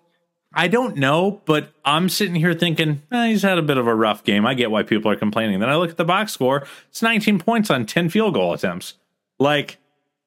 [0.54, 3.94] I don't know, but I'm sitting here thinking eh, he's had a bit of a
[3.94, 4.46] rough game.
[4.46, 5.60] I get why people are complaining.
[5.60, 8.94] Then I look at the box score; it's 19 points on 10 field goal attempts.
[9.38, 9.78] Like,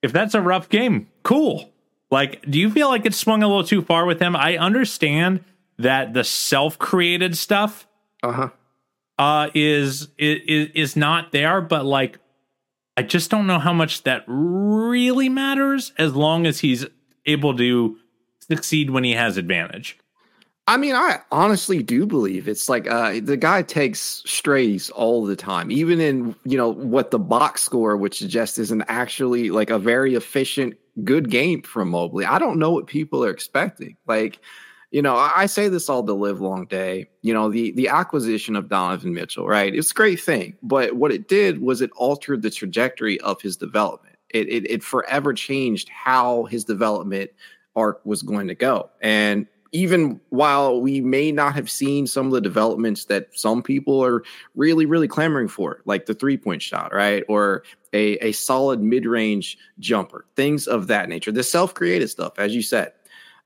[0.02, 1.72] if that's a rough game, cool.
[2.12, 4.36] Like, do you feel like it swung a little too far with him?
[4.36, 5.44] I understand
[5.78, 7.88] that the self-created stuff
[8.24, 8.50] Uh huh.
[9.20, 12.18] uh is is is not there but like
[12.98, 16.84] i just don't know how much that really matters as long as he's
[17.28, 17.98] able to
[18.40, 20.00] succeed when he has advantage
[20.70, 25.36] I mean, I honestly do believe it's like uh, the guy takes strays all the
[25.36, 29.80] time, even in you know what the box score, which suggests isn't actually like a
[29.80, 30.76] very efficient,
[31.06, 32.26] good game from Mobley.
[32.26, 33.96] I don't know what people are expecting.
[34.08, 34.40] Like,
[34.92, 37.08] you know, I, I say this all the live long day.
[37.22, 39.74] You know, the the acquisition of Donovan Mitchell, right?
[39.74, 43.56] It's a great thing, but what it did was it altered the trajectory of his
[43.56, 44.18] development.
[44.32, 47.32] It it, it forever changed how his development
[47.74, 52.32] arc was going to go, and even while we may not have seen some of
[52.32, 54.24] the developments that some people are
[54.56, 57.24] really, really clamoring for, like the three point shot, right?
[57.28, 61.32] Or a, a solid mid range jumper, things of that nature.
[61.32, 62.94] The self created stuff, as you said,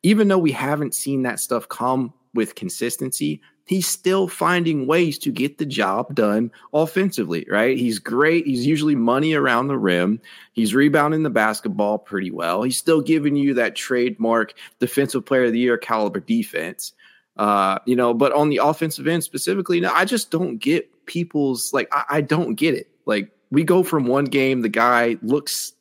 [0.03, 5.31] even though we haven't seen that stuff come with consistency, he's still finding ways to
[5.31, 7.77] get the job done offensively, right?
[7.77, 8.45] He's great.
[8.45, 10.19] He's usually money around the rim.
[10.51, 12.63] He's rebounding the basketball pretty well.
[12.63, 16.91] He's still giving you that trademark defensive player of the year caliber defense.
[17.37, 21.71] Uh, you know, but on the offensive end specifically, no, I just don't get people's
[21.71, 22.89] like I, I don't get it.
[23.05, 25.71] Like we go from one game, the guy looks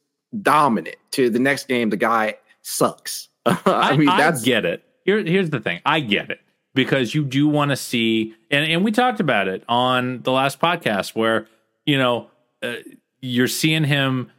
[0.43, 3.31] dominant to the next game, the guy sucks.
[3.47, 6.41] I, mean, that's get it Here, here's the thing i get it
[6.85, 10.61] because you do want to see and, and we talked about it on the last
[10.61, 11.47] podcast where
[11.87, 12.31] you know
[12.63, 12.75] uh,
[13.21, 14.31] you're seeing him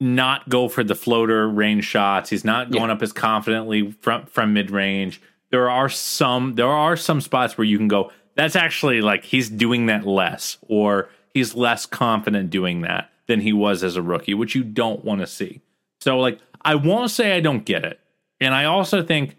[0.00, 2.28] not go for the floater range shots.
[2.28, 5.20] He's not going up as confidently from from mid range
[5.54, 9.48] there are some there are some spots where you can go that's actually like he's
[9.48, 14.34] doing that less or he's less confident doing that than he was as a rookie
[14.34, 15.60] which you don't want to see.
[16.00, 18.00] So like i won't say i don't get it.
[18.40, 19.36] And i also think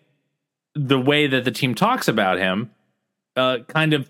[0.75, 2.71] the way that the team talks about him
[3.35, 4.09] uh, kind of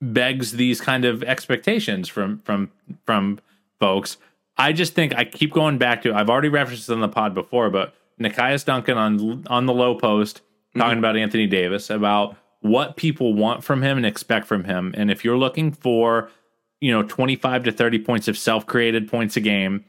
[0.00, 2.70] begs these kind of expectations from from
[3.06, 3.40] from
[3.80, 4.18] folks.
[4.56, 7.34] I just think I keep going back to I've already referenced this on the pod
[7.34, 10.42] before, but Nekias Duncan on on the Lowe Post
[10.76, 14.94] talking about Anthony Davis about what people want from him and expect from him.
[14.96, 16.30] And if you're looking for,
[16.80, 19.84] you know, 25 to 30 points of self-created points a game,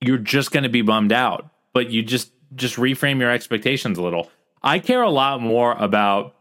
[0.00, 1.50] you're just going to be bummed out.
[1.74, 4.30] But you just just reframe your expectations a little.
[4.62, 6.34] I care a lot more about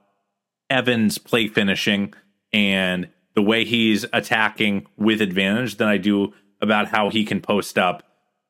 [0.70, 2.14] Evans' play finishing
[2.54, 7.78] and the way he's attacking with advantage than I do about how he can post
[7.78, 8.04] up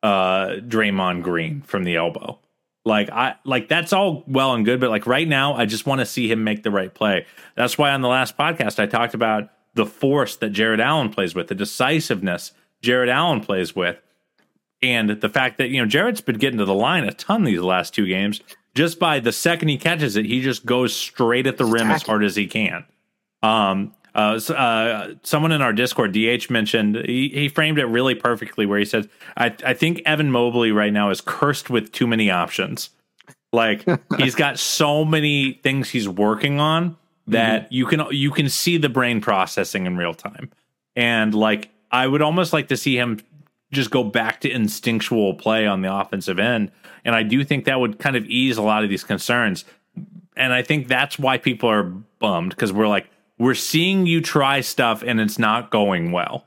[0.03, 2.39] uh Draymond Green from the elbow.
[2.83, 5.99] Like I like that's all well and good, but like right now I just want
[5.99, 7.27] to see him make the right play.
[7.55, 11.35] That's why on the last podcast I talked about the force that Jarrett Allen plays
[11.35, 13.97] with, the decisiveness Jarrett Allen plays with,
[14.81, 17.61] and the fact that you know Jared's been getting to the line a ton these
[17.61, 18.41] last two games.
[18.73, 22.03] Just by the second he catches it, he just goes straight at the rim as
[22.03, 22.85] hard as he can.
[23.43, 28.65] Um, uh, uh, someone in our Discord, DH mentioned he, he framed it really perfectly,
[28.65, 32.29] where he said, "I I think Evan Mobley right now is cursed with too many
[32.29, 32.89] options.
[33.53, 33.85] Like
[34.17, 38.89] he's got so many things he's working on that you can you can see the
[38.89, 40.49] brain processing in real time,
[40.95, 43.19] and like I would almost like to see him
[43.71, 46.71] just go back to instinctual play on the offensive end,
[47.05, 49.65] and I do think that would kind of ease a lot of these concerns
[50.35, 54.61] and I think that's why people are bummed because we're like we're seeing you try
[54.61, 56.45] stuff and it's not going well.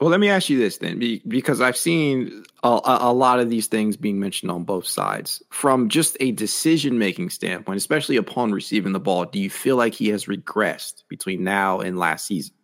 [0.00, 3.66] Well, let me ask you this then, because I've seen a, a lot of these
[3.66, 5.42] things being mentioned on both sides.
[5.50, 9.94] From just a decision making standpoint, especially upon receiving the ball, do you feel like
[9.94, 12.54] he has regressed between now and last season?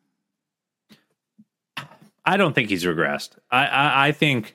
[2.27, 3.31] I don't think he's regressed.
[3.51, 4.55] I I, I think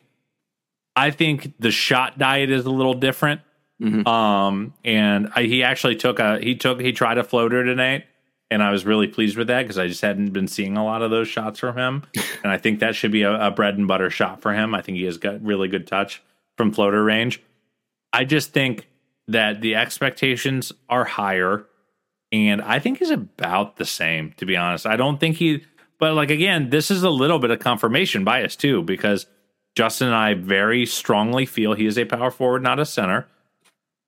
[0.96, 3.42] I think the shot diet is a little different.
[3.82, 4.06] Mhm.
[4.06, 8.06] Um, and I, he actually took a he took he tried a floater tonight,
[8.52, 11.02] and I was really pleased with that because I just hadn't been seeing a lot
[11.02, 12.04] of those shots from him,
[12.44, 14.76] and I think that should be a, a bread and butter shot for him.
[14.76, 16.22] I think he has got really good touch
[16.58, 17.42] from floater range.
[18.12, 18.88] I just think
[19.30, 21.66] that the expectations are higher,
[22.34, 24.34] and I think he's about the same.
[24.38, 25.64] To be honest, I don't think he.
[26.00, 29.28] But like again, this is a little bit of confirmation bias too, because
[29.76, 33.28] Justin and I very strongly feel he is a power forward, not a center.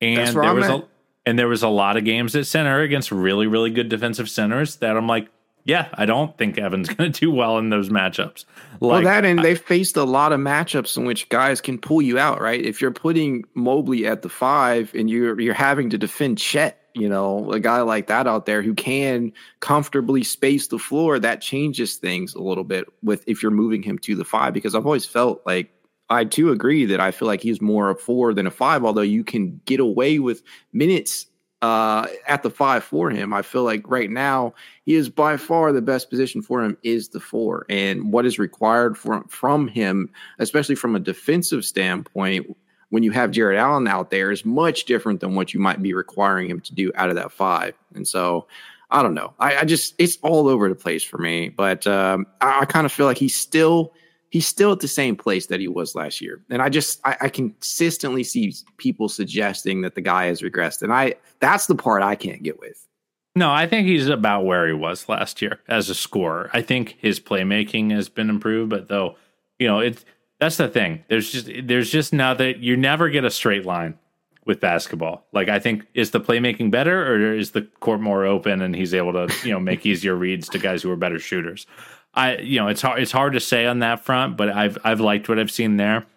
[0.01, 0.83] And there was a
[1.25, 4.77] and there was a lot of games at center against really, really good defensive centers
[4.77, 5.29] that I'm like,
[5.63, 8.45] yeah, I don't think Evan's going to do well in those matchups.
[8.79, 12.01] Like, well, that and they faced a lot of matchups in which guys can pull
[12.01, 12.59] you out, right?
[12.59, 17.09] If you're putting Mobley at the five and you're you're having to defend Chet, you
[17.09, 21.95] know, a guy like that out there who can comfortably space the floor, that changes
[21.95, 24.53] things a little bit with if you're moving him to the five.
[24.53, 25.71] Because I've always felt like
[26.09, 29.01] I too agree that I feel like he's more a four than a five, although
[29.01, 31.27] you can get away with minutes
[31.61, 33.33] uh, at the five for him.
[33.33, 37.09] I feel like right now he is by far the best position for him is
[37.09, 42.57] the four, and what is required from from him, especially from a defensive standpoint,
[42.91, 45.93] when you have Jarrett Allen out there, is much different than what you might be
[45.93, 47.73] requiring him to do out of that five.
[47.95, 48.47] And so,
[48.91, 49.33] I don't know.
[49.39, 52.85] I, I just it's all over the place for me, but um, I, I kind
[52.85, 53.93] of feel like he's still
[54.29, 56.41] he's still at the same place that he was last year.
[56.49, 60.81] And I just I, I, consistently see people suggesting that the guy has regressed.
[60.81, 62.87] And I that's the part I can't get with.
[63.33, 66.49] No, I think he's about where he was last year as a scorer.
[66.51, 69.15] I think his playmaking has been improved, but though,
[69.57, 70.03] you know, it's
[70.41, 71.03] that's the thing.
[71.07, 73.99] There's just there's just now that you never get a straight line
[74.43, 75.23] with basketball.
[75.31, 78.95] Like I think is the playmaking better or is the court more open and he's
[78.95, 81.67] able to, you know, make easier reads to guys who are better shooters.
[82.15, 84.99] I you know it's hard it's hard to say on that front, but I've I've
[84.99, 86.07] liked what I've seen there.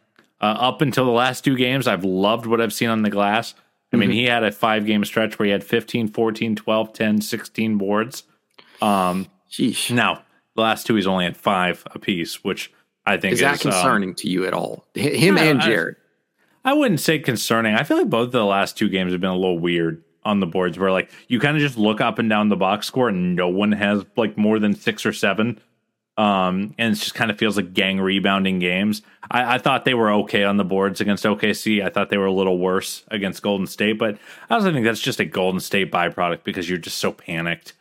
[0.41, 3.55] Uh, up until the last two games, I've loved what I've seen on the glass.
[3.93, 4.17] I mean, mm-hmm.
[4.19, 8.25] he had a five game stretch where he had 15, 14, 12, 10, 16 boards.
[8.81, 9.91] Um, Sheesh.
[9.91, 10.23] Now,
[10.57, 12.73] the last two, he's only at five apiece, which
[13.07, 14.85] I think is that is, um, concerning um, to you at all?
[14.95, 15.97] Him and Jarrett.
[16.65, 17.75] I, I, wouldn't say concerning.
[17.75, 20.41] I feel like both of the last two games have been a little weird on
[20.41, 23.11] the boards where like you kind of just look up and down the box score
[23.11, 25.61] and no one has like more than six or seven
[26.17, 29.03] um, and it just kind of feels like gang rebounding games.
[29.31, 31.85] I, I, thought they were okay on the boards against OKC.
[31.85, 34.17] I thought they were a little worse against Golden State, but
[34.49, 37.73] I also think that's just a Golden State byproduct because you're just so panicked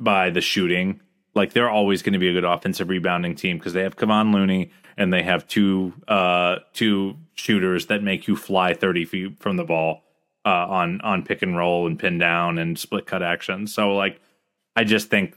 [0.00, 1.00] by the shooting.
[1.34, 4.32] Like they're always going to be a good offensive rebounding team because they have Kevon
[4.32, 9.56] Looney and they have two uh, two shooters that make you fly thirty feet from
[9.56, 10.04] the ball
[10.44, 13.66] uh, on on pick and roll and pin down and split cut action.
[13.66, 14.20] So like
[14.76, 15.34] I just think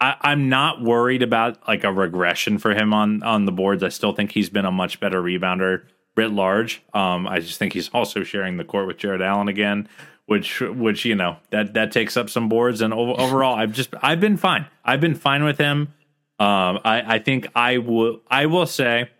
[0.00, 3.82] I, am not worried about like a regression for him on on the boards.
[3.82, 5.84] I still think he's been a much better rebounder
[6.16, 6.82] writ large.
[6.92, 9.88] Um, I just think he's also sharing the court with Jarrett Allen again,
[10.26, 12.80] which which you know that that takes up some boards.
[12.80, 14.66] And overall, I've just I've been fine.
[14.84, 15.94] I've been fine with him.
[16.38, 19.10] Um, I I think I will I will say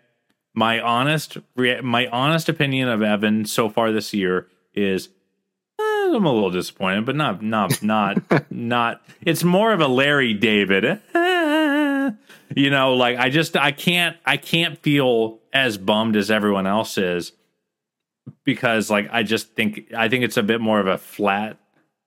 [0.53, 5.09] my honest my honest opinion of Evan so far this year is
[5.79, 9.01] I'm a little disappointed, but not not not not.
[9.21, 10.83] It's more of a Larry David.
[11.13, 16.97] you know, like I just I can't I can't feel as bummed as everyone else
[16.97, 17.31] is
[18.43, 21.57] because like I just think I think it's a bit more of a flat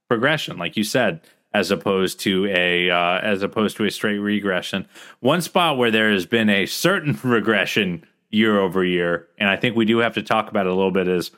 [0.09, 1.21] progression, like you said,
[1.53, 4.87] as opposed to a uh, as opposed to a straight regression.
[5.21, 9.77] One spot where there has been a certain regression year over year, and I think
[9.77, 11.31] we do have to talk about it a little bit is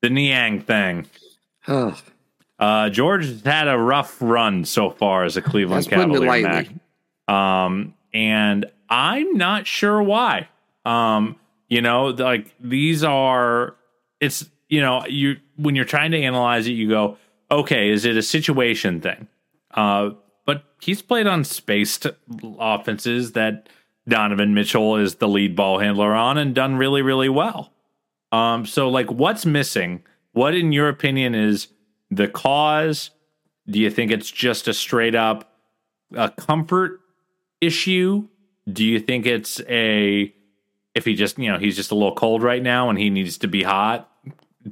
[0.00, 1.06] the Niang thing.
[2.58, 6.28] uh, George has had a rough run so far as a Cleveland Cavalier.
[7.28, 10.48] Um, and I'm not sure why.
[10.84, 11.36] Um,
[11.68, 13.74] you know, like these are
[14.22, 17.18] it's you know, you when you're trying to analyze it, you go,
[17.50, 19.28] okay, is it a situation thing?
[19.74, 20.10] Uh,
[20.46, 22.06] but he's played on spaced
[22.58, 23.68] offenses that
[24.08, 27.72] Donovan Mitchell is the lead ball handler on and done really, really well.
[28.30, 31.68] Um, so like what's missing what, in your opinion, is
[32.10, 33.10] the cause?
[33.68, 35.52] Do you think it's just a straight up
[36.14, 37.00] a comfort
[37.60, 38.28] issue?
[38.72, 40.32] Do you think it's a
[40.94, 43.36] if he just you know he's just a little cold right now and he needs
[43.38, 44.08] to be hot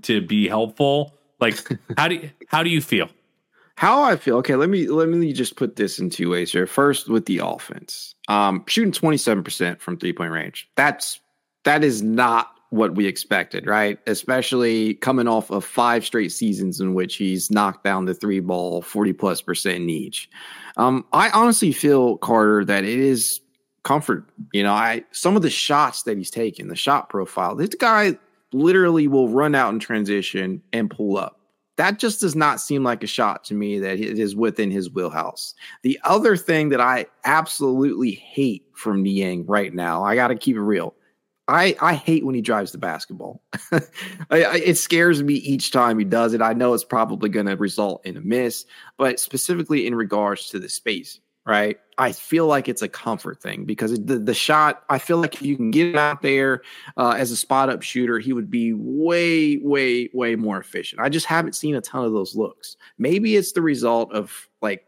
[0.02, 1.14] to be helpful?
[1.40, 1.56] Like
[1.96, 3.08] how do you, how do you feel?
[3.76, 4.36] How I feel?
[4.38, 6.66] Okay, let me let me just put this in two ways here.
[6.66, 10.68] First, with the offense, um, shooting twenty seven percent from three point range.
[10.76, 11.20] That's
[11.64, 13.98] that is not what we expected, right?
[14.06, 18.80] Especially coming off of five straight seasons in which he's knocked down the three ball
[18.80, 20.30] 40 plus percent each.
[20.76, 23.40] Um, I honestly feel, Carter, that it is
[23.82, 24.24] comfort.
[24.52, 28.18] You know, I some of the shots that he's taken, the shot profile, this guy
[28.52, 31.40] literally will run out in transition and pull up.
[31.76, 34.90] That just does not seem like a shot to me that it is within his
[34.90, 35.54] wheelhouse.
[35.82, 40.56] The other thing that I absolutely hate from Niang right now, I got to keep
[40.56, 40.94] it real
[41.50, 43.42] I, I hate when he drives the basketball.
[43.72, 43.80] I,
[44.30, 46.40] I, it scares me each time he does it.
[46.40, 48.64] I know it's probably going to result in a miss,
[48.96, 51.78] but specifically in regards to the space, right?
[51.98, 55.42] I feel like it's a comfort thing because the, the shot, I feel like if
[55.42, 56.62] you can get out there
[56.96, 61.00] uh, as a spot up shooter, he would be way, way, way more efficient.
[61.00, 62.76] I just haven't seen a ton of those looks.
[62.98, 64.86] Maybe it's the result of like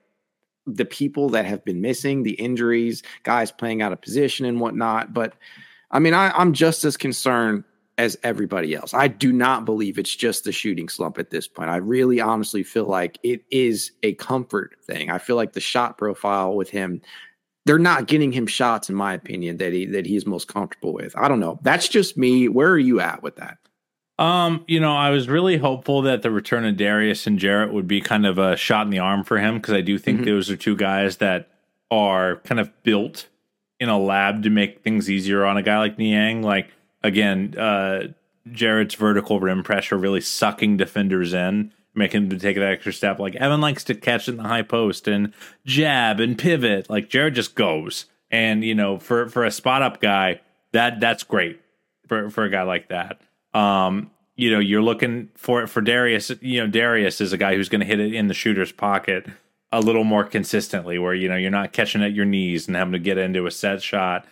[0.67, 5.13] the people that have been missing, the injuries, guys playing out of position and whatnot.
[5.13, 5.35] But
[5.91, 7.65] I mean, I, I'm just as concerned
[7.99, 8.95] as everybody else.
[8.95, 11.71] I do not believe it's just the shooting slump at this point.
[11.71, 15.11] I really honestly feel like it is a comfort thing.
[15.11, 17.03] I feel like the shot profile with him,
[17.67, 21.17] they're not getting him shots, in my opinion, that he that he's most comfortable with.
[21.17, 21.61] I don't know.
[21.63, 22.49] That's just me.
[22.49, 23.59] Where are you at with that?
[24.19, 27.89] Um, you know, I was really hopeful that the return of Darius and Jarrett would
[27.89, 30.27] be kind of a shot in the arm for him because I do think mm-hmm.
[30.27, 31.51] those are two guys that
[31.91, 33.29] are kind of built
[33.81, 36.43] in a lab to make things easier on a guy like Niang.
[36.43, 36.71] Like
[37.03, 38.09] again, uh,
[38.51, 43.19] Jarrett's vertical rim pressure really sucking defenders in, making them take that extra step.
[43.19, 45.33] Like Evan likes to catch in the high post and
[45.65, 46.91] jab and pivot.
[46.91, 50.41] Like Jarrett just goes, and you know, for for a spot up guy,
[50.73, 51.61] that that's great
[52.07, 53.21] for for a guy like that.
[53.55, 56.33] Um, you know, you're looking for it for Darius.
[56.41, 59.27] You know, Darius is a guy who's going to hit it in the shooter's pocket
[59.71, 62.93] a little more consistently, where you know you're not catching at your knees and having
[62.93, 64.27] to get into a set shot.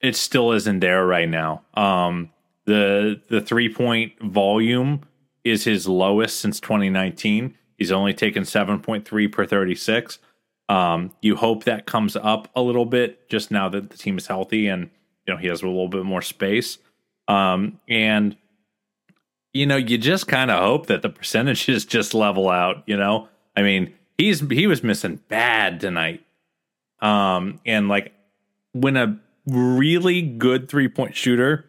[0.00, 1.62] It still isn't there right now.
[1.74, 2.30] Um,
[2.64, 5.02] the the three point volume
[5.44, 7.56] is his lowest since 2019.
[7.76, 10.18] He's only taken 7.3 per 36.
[10.68, 14.26] Um, you hope that comes up a little bit just now that the team is
[14.26, 14.90] healthy and
[15.26, 16.78] you know he has a little bit more space.
[17.26, 18.36] Um, and
[19.52, 22.84] you know, you just kind of hope that the percentages just level out.
[22.86, 26.24] You know, I mean, he's he was missing bad tonight.
[27.00, 28.12] Um, and like
[28.72, 31.66] when a really good three point shooter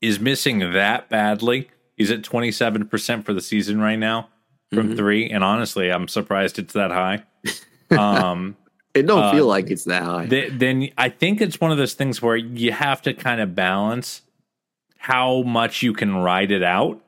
[0.00, 4.28] is missing that badly, he's at twenty seven percent for the season right now
[4.72, 4.96] from mm-hmm.
[4.96, 5.30] three.
[5.30, 7.24] And honestly, I'm surprised it's that high.
[7.90, 8.56] Um,
[8.94, 10.26] it don't uh, feel like it's that high.
[10.26, 13.54] Th- then I think it's one of those things where you have to kind of
[13.54, 14.22] balance
[14.96, 17.04] how much you can ride it out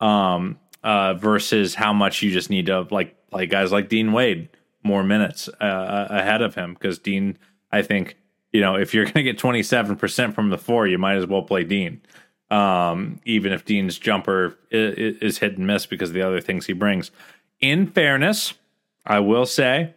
[0.00, 4.48] um uh versus how much you just need to like play guys like Dean Wade
[4.82, 7.36] more minutes uh, uh ahead of him because Dean
[7.70, 8.16] I think
[8.52, 11.42] you know if you're going to get 27% from the four you might as well
[11.42, 12.00] play Dean
[12.50, 16.66] um even if Dean's jumper is, is hit and miss because of the other things
[16.66, 17.10] he brings
[17.60, 18.54] in fairness
[19.06, 19.94] I will say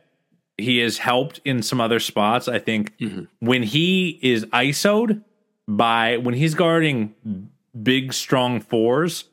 [0.58, 3.24] he has helped in some other spots I think mm-hmm.
[3.40, 5.24] when he is isoed
[5.68, 7.16] by when he's guarding
[7.82, 9.26] big, strong fours,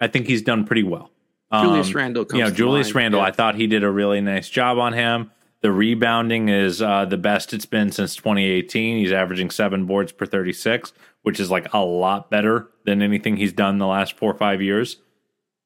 [0.00, 1.10] I think he's done pretty well.
[1.52, 2.94] Julius um, Randle, you know, Julius.
[2.94, 3.20] Randle.
[3.20, 3.26] Yeah.
[3.26, 5.30] I thought he did a really nice job on him.
[5.62, 8.98] The rebounding is uh, the best it's been since 2018.
[8.98, 10.92] He's averaging seven boards per 36,
[11.22, 14.60] which is like a lot better than anything he's done the last four or five
[14.60, 14.96] years.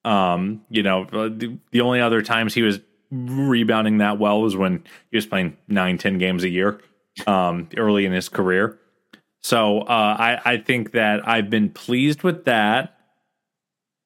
[0.04, 2.80] Um, you know, uh, the, the only other times he was
[3.10, 6.80] rebounding that well was when he was playing nine, ten games a year
[7.26, 8.78] um, early in his career.
[9.42, 12.98] So uh, I, I think that I've been pleased with that.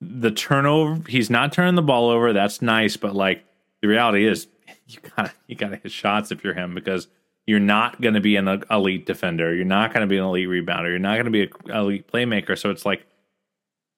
[0.00, 2.32] The turnover, he's not turning the ball over.
[2.32, 3.44] That's nice, but like
[3.82, 4.46] the reality is,
[4.94, 7.08] you gotta you gotta hit shots if you're him because
[7.46, 9.52] you're not going to be an elite defender.
[9.52, 10.88] You're not going to be an elite rebounder.
[10.88, 12.56] You're not going to be an elite playmaker.
[12.56, 13.06] So it's like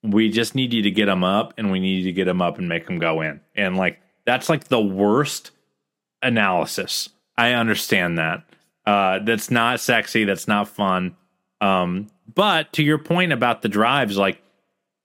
[0.03, 2.41] we just need you to get him up, and we need you to get him
[2.41, 3.41] up and make him go in.
[3.55, 5.51] And like that's like the worst
[6.23, 7.11] analysis.
[7.37, 8.45] I understand that.
[8.87, 10.25] Uh, that's not sexy.
[10.25, 11.17] That's not fun.
[11.61, 14.43] Um, but to your point about the drives, like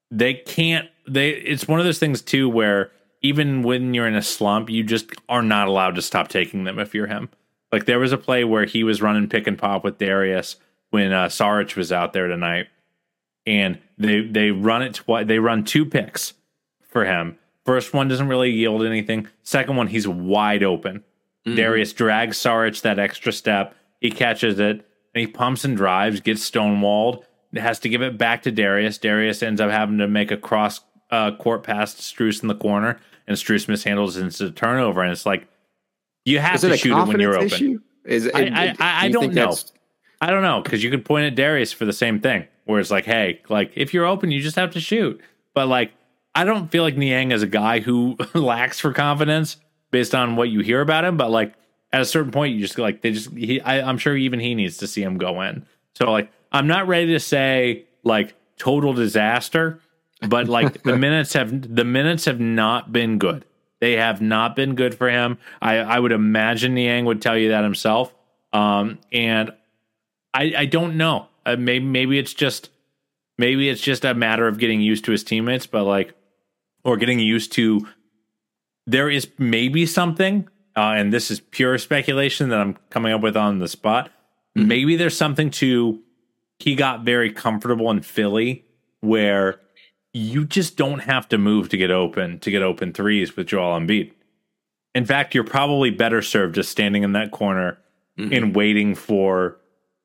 [0.10, 0.88] they can't.
[1.08, 4.84] They it's one of those things too where even when you're in a slump, you
[4.84, 7.30] just are not allowed to stop taking them if you're him.
[7.72, 10.58] Like there was a play where he was running pick and pop with Darius
[10.90, 12.68] when uh, Saric was out there tonight,
[13.46, 15.28] and they they run it twice.
[15.28, 16.34] They run two picks
[16.82, 17.38] for him.
[17.66, 19.28] First one doesn't really yield anything.
[19.44, 21.04] Second one, he's wide open.
[21.46, 21.56] Mm-hmm.
[21.56, 23.76] Darius drags Saric that extra step.
[24.00, 27.24] He catches it and he pumps and drives, gets stonewalled,
[27.56, 28.98] has to give it back to Darius.
[28.98, 30.80] Darius ends up having to make a cross
[31.10, 35.02] uh, court pass to Strus in the corner, and Strus mishandles into a turnover.
[35.02, 35.48] And it's like
[36.26, 37.48] you have to shoot it when you're open.
[37.48, 37.80] Issue?
[38.06, 39.56] Is it, I, I, I, I don't know.
[40.20, 42.92] I don't know because you could point at Darius for the same thing, where it's
[42.92, 45.22] like, hey, like if you're open, you just have to shoot.
[45.54, 45.92] But like,
[46.34, 49.58] I don't feel like Niang is a guy who lacks for confidence
[49.92, 51.18] based on what you hear about him.
[51.18, 51.54] But like,
[51.94, 53.32] at a certain point, you just like they just.
[53.32, 55.66] He, I, I'm sure even he needs to see him go in.
[55.96, 59.80] So like, I'm not ready to say like total disaster,
[60.22, 63.46] but like the minutes have the minutes have not been good.
[63.80, 65.38] They have not been good for him.
[65.62, 68.14] I, I would imagine Niang would tell you that himself.
[68.52, 69.52] Um, and
[70.34, 71.28] I, I don't know.
[71.46, 72.70] Uh, maybe maybe it's just
[73.38, 76.16] maybe it's just a matter of getting used to his teammates, but like
[76.84, 77.88] or getting used to
[78.86, 83.36] there is maybe something uh, and this is pure speculation that I'm coming up with
[83.36, 84.12] on the spot.
[84.58, 84.68] Mm-hmm.
[84.68, 86.02] Maybe there's something to
[86.60, 88.66] he got very comfortable in Philly
[89.02, 89.60] where
[90.18, 93.80] you just don't have to move to get open to get open threes with Joel
[93.80, 94.12] Embiid.
[94.96, 97.78] In fact, you're probably better served just standing in that corner
[98.18, 98.34] mm-hmm.
[98.34, 99.58] and waiting for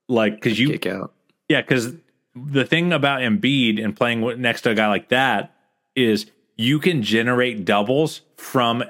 [0.08, 1.12] like because you kick out.
[1.48, 1.94] Yeah, because
[2.34, 5.54] the thing about Embiid and playing next to a guy like that
[5.96, 8.84] is you can generate doubles from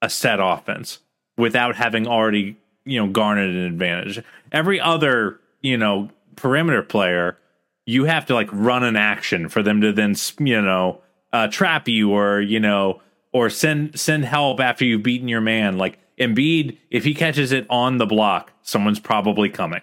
[0.00, 0.98] a set offense
[1.36, 4.22] without having already you know garnered an advantage.
[4.52, 7.38] Every other you know perimeter player,
[7.86, 11.00] you have to like run an action for them to then you know
[11.32, 13.00] uh, trap you or you know
[13.32, 15.78] or send send help after you've beaten your man.
[15.78, 19.82] Like Embiid, if he catches it on the block, someone's probably coming.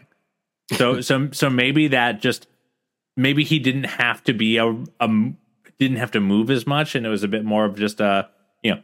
[0.73, 2.47] So so so maybe that just
[3.17, 5.31] maybe he didn't have to be a, a
[5.77, 8.29] didn't have to move as much, and it was a bit more of just a
[8.63, 8.81] you know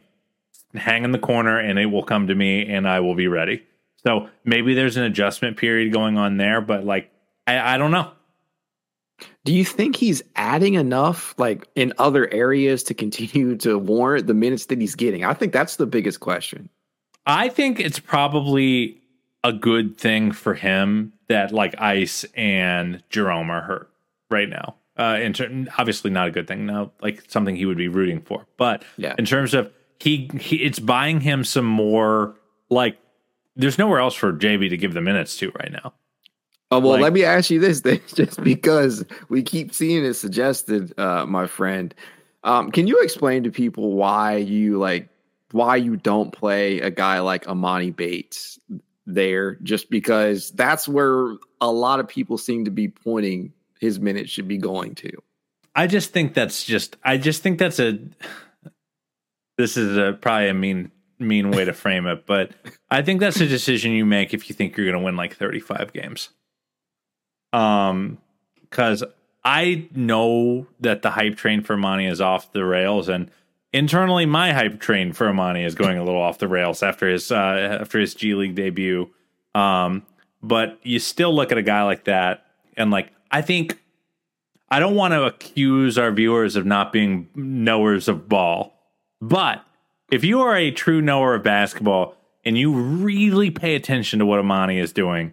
[0.74, 3.64] hang in the corner and it will come to me and I will be ready.
[4.04, 7.10] So maybe there's an adjustment period going on there, but like
[7.46, 8.10] I, I don't know.
[9.44, 14.34] Do you think he's adding enough like in other areas to continue to warrant the
[14.34, 15.24] minutes that he's getting?
[15.24, 16.68] I think that's the biggest question.
[17.26, 19.00] I think it's probably
[19.42, 23.90] a good thing for him that like Ice and Jerome are hurt
[24.30, 24.76] right now.
[24.98, 26.66] Uh, in ter- obviously not a good thing.
[26.66, 28.46] No, like something he would be rooting for.
[28.56, 29.14] But yeah.
[29.18, 32.34] in terms of he, he, it's buying him some more.
[32.70, 32.98] Like,
[33.54, 35.92] there's nowhere else for JB to give the minutes to right now.
[36.70, 40.14] Oh well, like, let me ask you this then, just because we keep seeing it
[40.14, 41.94] suggested, uh, my friend.
[42.42, 45.08] Um, can you explain to people why you like
[45.52, 48.58] why you don't play a guy like Emoni Bates
[49.06, 49.56] there?
[49.62, 54.48] Just because that's where a lot of people seem to be pointing his minutes should
[54.48, 55.10] be going to.
[55.74, 56.96] I just think that's just.
[57.04, 57.98] I just think that's a.
[59.56, 62.50] This is a probably a mean mean way to frame it, but
[62.90, 65.36] I think that's a decision you make if you think you're going to win like
[65.36, 66.30] 35 games.
[67.56, 68.18] Um,
[68.68, 69.02] because
[69.44, 73.30] I know that the hype train for Emoni is off the rails, and
[73.72, 77.32] internally, my hype train for Emoni is going a little off the rails after his
[77.32, 79.08] uh, after his G League debut.
[79.54, 80.04] Um,
[80.42, 82.44] but you still look at a guy like that,
[82.76, 83.80] and like I think
[84.68, 88.74] I don't want to accuse our viewers of not being knowers of ball,
[89.22, 89.64] but
[90.10, 94.40] if you are a true knower of basketball and you really pay attention to what
[94.42, 95.32] Emoni is doing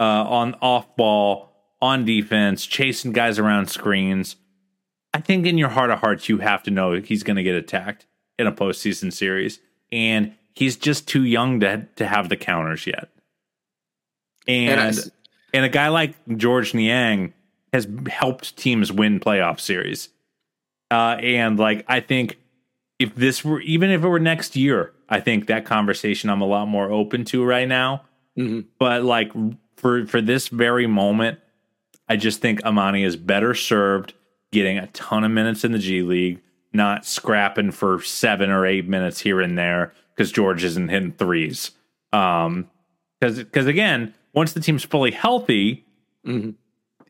[0.00, 4.36] uh, on off ball, on defense, chasing guys around screens,
[5.14, 7.54] I think in your heart of hearts you have to know he's going to get
[7.54, 8.06] attacked
[8.38, 13.08] in a postseason series, and he's just too young to to have the counters yet.
[14.46, 15.12] And and,
[15.54, 17.32] and a guy like George Niang
[17.72, 20.10] has helped teams win playoff series.
[20.90, 22.38] Uh, and like I think
[22.98, 26.46] if this were even if it were next year, I think that conversation I'm a
[26.46, 28.02] lot more open to right now.
[28.38, 28.68] Mm-hmm.
[28.78, 29.32] But like
[29.76, 31.38] for for this very moment,
[32.08, 34.14] I just think Emoni is better served
[34.52, 36.40] getting a ton of minutes in the G League,
[36.72, 41.72] not scrapping for seven or eight minutes here and there because George isn't hitting threes.
[42.12, 42.70] Um,
[43.20, 45.84] because because again, once the team's fully healthy,
[46.26, 46.50] mm-hmm.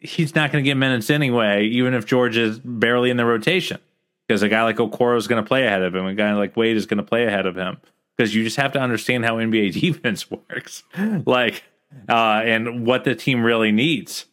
[0.00, 3.78] he's not going to get minutes anyway, even if George is barely in the rotation
[4.26, 6.06] because a guy like Okoro is going to play ahead of him.
[6.06, 7.78] A guy like Wade is going to play ahead of him
[8.16, 10.82] because you just have to understand how NBA defense works,
[11.24, 11.62] like,
[12.08, 14.26] uh, and what the team really needs,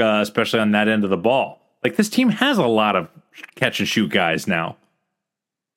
[0.00, 1.60] uh, especially on that end of the ball.
[1.82, 3.08] Like this team has a lot of
[3.54, 4.76] catch and shoot guys now.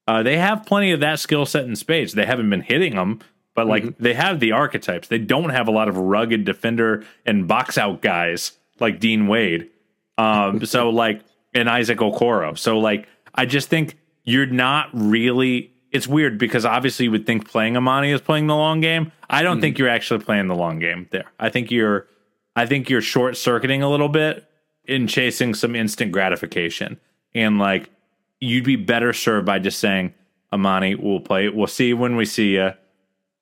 [0.08, 2.14] Uh, they have plenty of that skill set in spades.
[2.14, 3.20] They haven't been hitting them,
[3.56, 4.04] but like mm-hmm.
[4.04, 5.08] they have the archetypes.
[5.08, 9.70] They don't have a lot of rugged defender and box out guys like Dean Wade.
[10.18, 11.22] Um, so like
[11.54, 12.58] and Isaac Okoro.
[12.58, 15.73] So like I just think you're not really.
[15.94, 19.12] It's weird because obviously you would think playing Emoni is playing the long game.
[19.30, 19.62] I don't mm-hmm.
[19.62, 21.32] think you're actually playing the long game there.
[21.40, 22.08] I think you're,
[22.56, 24.50] I think you're short circuiting a little bit
[24.86, 27.00] in chasing some instant gratification,
[27.34, 27.92] and like
[28.40, 30.14] you'd be better served by just saying,
[30.52, 31.48] Emoni, we'll play.
[31.48, 32.72] We'll see when we see you.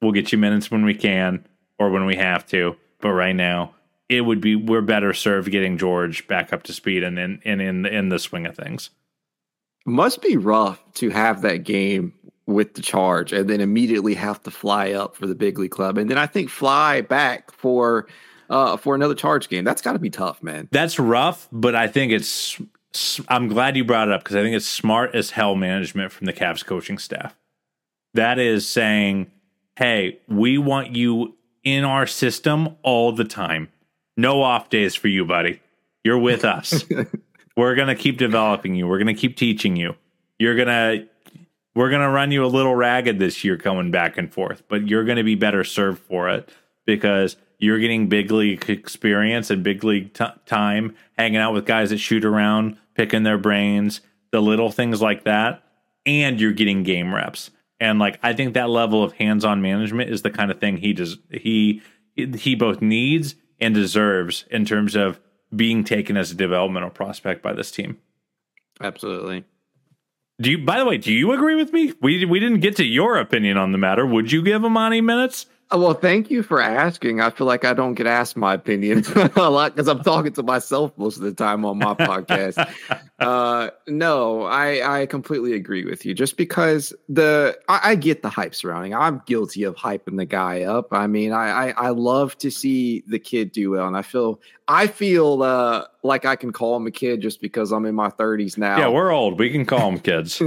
[0.01, 1.47] We'll get you minutes when we can
[1.79, 2.75] or when we have to.
[2.99, 3.75] But right now,
[4.09, 7.61] it would be we're better served getting George back up to speed and in and
[7.61, 8.89] in in the swing of things
[9.85, 12.13] must be rough to have that game
[12.53, 15.97] with the charge and then immediately have to fly up for the big league club
[15.97, 18.07] and then I think fly back for
[18.49, 19.63] uh for another charge game.
[19.63, 20.67] That's got to be tough, man.
[20.71, 22.59] That's rough, but I think it's
[23.29, 26.25] I'm glad you brought it up because I think it's smart as hell management from
[26.25, 27.35] the Cavs coaching staff.
[28.13, 29.31] That is saying,
[29.77, 33.69] "Hey, we want you in our system all the time.
[34.17, 35.61] No off days for you, buddy.
[36.03, 36.83] You're with us."
[37.57, 38.87] We're gonna keep developing you.
[38.87, 39.95] We're gonna keep teaching you.
[40.39, 41.05] You're gonna
[41.76, 45.05] we're gonna run you a little ragged this year, coming back and forth, but you're
[45.05, 46.49] gonna be better served for it
[46.86, 51.91] because you're getting big league experience and big league t- time, hanging out with guys
[51.91, 54.01] that shoot around, picking their brains,
[54.32, 55.63] the little things like that,
[56.05, 57.51] and you're getting game reps.
[57.80, 60.93] And like I think that level of hands-on management is the kind of thing he
[60.93, 61.82] does he
[62.15, 65.19] he both needs and deserves in terms of
[65.55, 67.97] being taken as a developmental prospect by this team.
[68.82, 69.45] Absolutely.
[70.41, 71.93] Do you by the way, do you agree with me?
[72.01, 74.05] We we didn't get to your opinion on the matter.
[74.05, 75.45] Would you give Emoni minutes?
[75.73, 77.21] Uh, well, thank you for asking.
[77.21, 80.43] I feel like I don't get asked my opinion a lot because I'm talking to
[80.43, 82.57] myself most of the time on my podcast.
[83.22, 86.13] Uh, no, I I completely agree with you.
[86.13, 88.95] Just because the I, I, get the hype surrounding.
[88.95, 90.88] I'm guilty of hyping the guy up.
[90.91, 94.39] I mean, I, I I love to see the kid do well, and I feel
[94.67, 98.09] I feel uh, like I can call him a kid just because I'm in my
[98.09, 98.78] 30s now.
[98.78, 99.38] Yeah, we're old.
[99.38, 100.41] We can call them kids.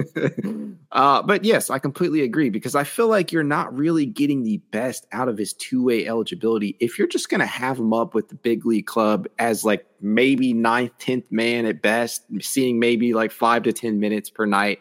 [0.93, 4.59] uh, but yes, I completely agree because I feel like you're not really getting the
[4.71, 8.31] best out of his two way eligibility if you're just to have him up with
[8.31, 13.33] the big league club as like maybe ninth, 10th man at best, seeing maybe like
[13.33, 14.81] five to 10 minutes per night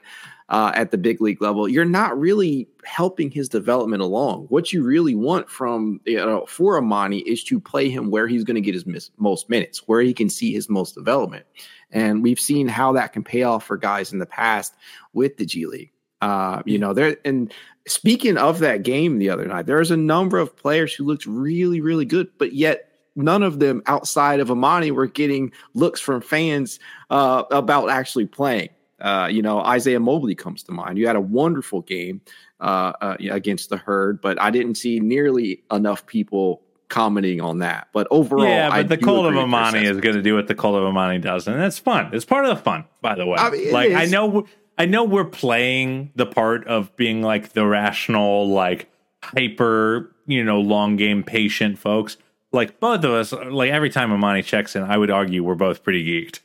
[0.49, 4.45] uh, at the big league level, you're not really helping his development along.
[4.49, 8.43] What you really want from you know for Emoni is to play him where he's
[8.43, 11.45] going to get his mis- most minutes, where he can see his most development.
[11.91, 14.75] And we've seen how that can pay off for guys in the past
[15.13, 15.91] with the G League.
[16.21, 17.51] Uh, you know, there and
[17.87, 21.25] speaking of that game the other night, there was a number of players who looked
[21.25, 26.21] really, really good, but yet none of them outside of Emoni were getting looks from
[26.21, 28.69] fans uh, about actually playing.
[28.99, 30.97] Uh, you know, Isaiah Mobley comes to mind.
[30.97, 32.21] You had a wonderful game
[32.61, 37.89] uh, uh, against the herd, but I didn't see nearly enough people commenting on that.
[37.91, 40.55] But overall, yeah, but I the Cult of Emoni is going to do what the
[40.55, 42.11] Cult of Emoni does, and that's fun.
[42.13, 43.37] It's part of the fun, by the way.
[43.37, 43.91] I mean, like.
[43.91, 44.47] I know,
[44.77, 48.89] I know we're playing the part of being like the rational, like
[49.21, 52.17] hyper, you know, long game patient folks.
[52.53, 55.83] Like both of us, like every time Emoni checks in, I would argue we're both
[55.83, 56.39] pretty geeked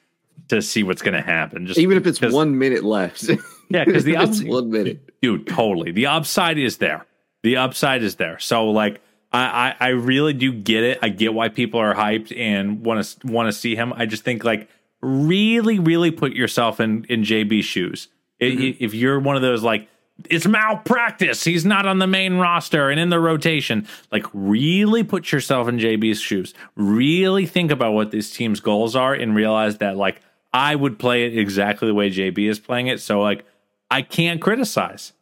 [0.48, 1.66] to see what's going to happen.
[1.66, 3.22] Just even if it's one minute left.
[3.68, 5.92] yeah, because the ups- one minute, dude, totally.
[5.92, 7.06] The upside is there.
[7.42, 8.38] The upside is there.
[8.38, 9.02] So like,
[9.32, 10.98] I, I, I really do get it.
[11.02, 13.92] I get why people are hyped and want to want to see him.
[13.92, 14.68] I just think like
[15.02, 18.09] really, really put yourself in in JB's shoes.
[18.40, 18.82] Mm-hmm.
[18.82, 19.88] If you're one of those like
[20.28, 21.44] it's malpractice.
[21.44, 23.86] He's not on the main roster and in the rotation.
[24.10, 26.54] Like, really put yourself in JB's shoes.
[26.76, 30.20] Really think about what this team's goals are and realize that, like,
[30.52, 33.00] I would play it exactly the way JB is playing it.
[33.00, 33.44] So like
[33.90, 35.12] I can't criticize.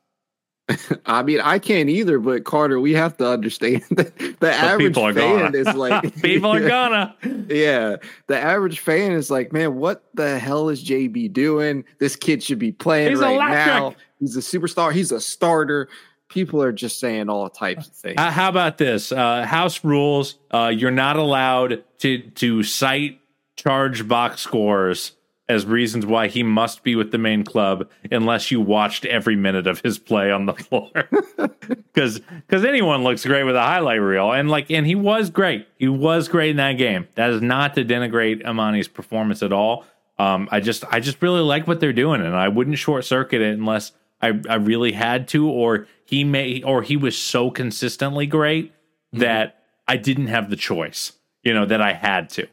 [1.06, 5.14] I mean, I can't either, but Carter, we have to understand that the average fan
[5.14, 5.56] gonna.
[5.56, 7.14] is like people are gonna.
[7.48, 7.96] Yeah.
[8.26, 11.84] The average fan is like, man, what the hell is JB doing?
[11.98, 13.94] This kid should be playing He's right now.
[14.18, 14.92] He's a superstar.
[14.92, 15.88] He's a starter.
[16.28, 18.16] People are just saying all types of things.
[18.18, 19.12] Uh, how about this?
[19.12, 20.36] Uh, house rules.
[20.50, 23.20] Uh, you're not allowed to to cite
[23.54, 25.12] charge box scores
[25.48, 29.66] as reasons why he must be with the main club unless you watched every minute
[29.66, 30.90] of his play on the floor.
[31.94, 35.66] Cuz cuz anyone looks great with a highlight reel and like and he was great.
[35.76, 37.06] He was great in that game.
[37.14, 39.84] That is not to denigrate Emoni's performance at all.
[40.18, 43.40] Um, I just I just really like what they're doing and I wouldn't short circuit
[43.40, 48.26] it unless I I really had to or he may or he was so consistently
[48.26, 49.20] great mm-hmm.
[49.20, 52.48] that I didn't have the choice, you know, that I had to.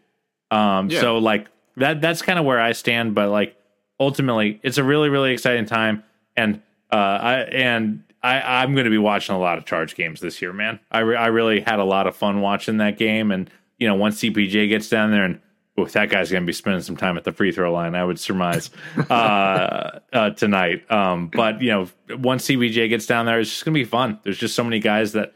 [0.52, 1.02] Um, yeah.
[1.02, 1.48] so like
[1.78, 3.16] that that's kind of where I stand.
[3.16, 3.56] But like
[4.00, 6.04] ultimately, it's a really really exciting time,
[6.36, 6.62] and
[6.92, 10.42] uh, I and I I'm going to be watching a lot of charge games this
[10.42, 10.80] year, man.
[10.92, 13.96] I re- I really had a lot of fun watching that game, and you know
[13.96, 15.40] once CPJ gets down there and.
[15.80, 18.06] Ooh, that guy's going to be spending some time at the free throw line, I
[18.06, 18.70] would surmise
[19.10, 20.84] uh, uh, tonight.
[20.92, 24.20] Um, but you know, once CPJ gets down there, it's just going to be fun.
[24.22, 25.34] There's just so many guys that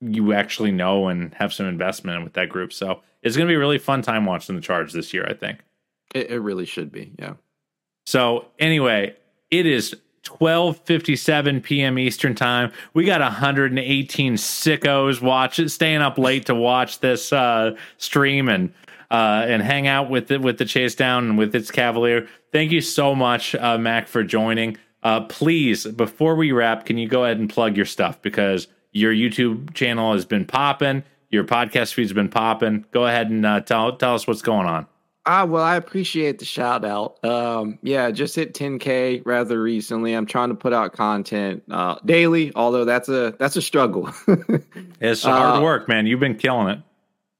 [0.00, 2.72] you actually know and have some investment with that group.
[2.72, 5.26] So it's going to be a really fun time watching the Charge this year.
[5.28, 5.58] I think.
[6.14, 7.34] It, it really should be, yeah.
[8.06, 9.16] So anyway,
[9.50, 9.94] it is
[10.24, 11.98] 12:57 p.m.
[11.98, 12.72] Eastern Time.
[12.94, 18.72] We got 118 sickos watching, staying up late to watch this uh, stream and
[19.10, 22.26] uh, and hang out with it with the chase down and with its Cavalier.
[22.50, 24.78] Thank you so much, uh, Mack, for joining.
[25.02, 29.12] Uh, please, before we wrap, can you go ahead and plug your stuff because your
[29.12, 32.84] YouTube channel has been popping, your podcast feed's been popping.
[32.92, 34.86] Go ahead and uh, tell tell us what's going on.
[35.24, 37.24] Ah, well, I appreciate the shout out.
[37.24, 40.14] Um, yeah, just hit 10k rather recently.
[40.14, 44.10] I'm trying to put out content uh, daily, although that's a that's a struggle.
[45.00, 46.06] it's hard uh, work, man.
[46.06, 46.80] You've been killing it.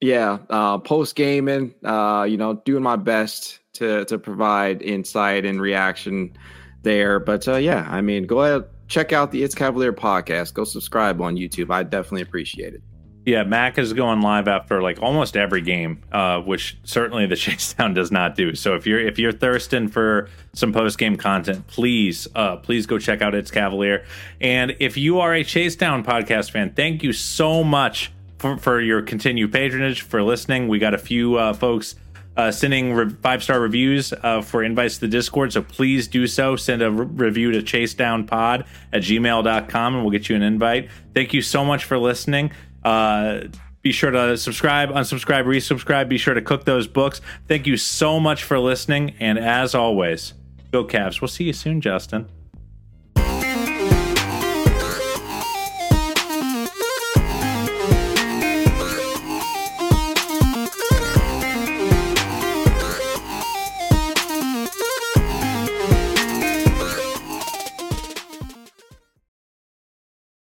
[0.00, 5.60] Yeah, uh, post gaming, uh, you know, doing my best to to provide insight and
[5.60, 6.36] reaction
[6.82, 7.18] there.
[7.18, 10.52] But uh, yeah, I mean, go ahead check out the It's Cavalier podcast.
[10.52, 11.70] Go subscribe on YouTube.
[11.70, 12.82] I definitely appreciate it.
[13.24, 17.94] Yeah, Mack is going live after like almost every game, uh, which certainly the Chasedown
[17.94, 18.54] does not do.
[18.56, 22.98] So if you're if you're thirsting for some post game content, please uh, please go
[22.98, 24.04] check out It's Cavalier.
[24.40, 29.02] And if you are a Chasedown podcast fan, thank you so much for, for your
[29.02, 30.66] continued patronage for listening.
[30.66, 31.94] We got a few uh, folks
[32.36, 35.52] uh, sending re- five star reviews uh, for invites to the Discord.
[35.52, 36.56] So please do so.
[36.56, 40.90] Send a re- review to chasedownpod at gmail.com and we'll get you an invite.
[41.14, 42.50] Thank you so much for listening.
[42.84, 43.42] Uh,
[43.82, 46.08] be sure to subscribe, unsubscribe, resubscribe.
[46.08, 47.20] Be sure to cook those books.
[47.48, 49.14] Thank you so much for listening.
[49.18, 50.34] And as always,
[50.70, 51.20] go Cavs.
[51.20, 52.28] We'll see you soon, Justin.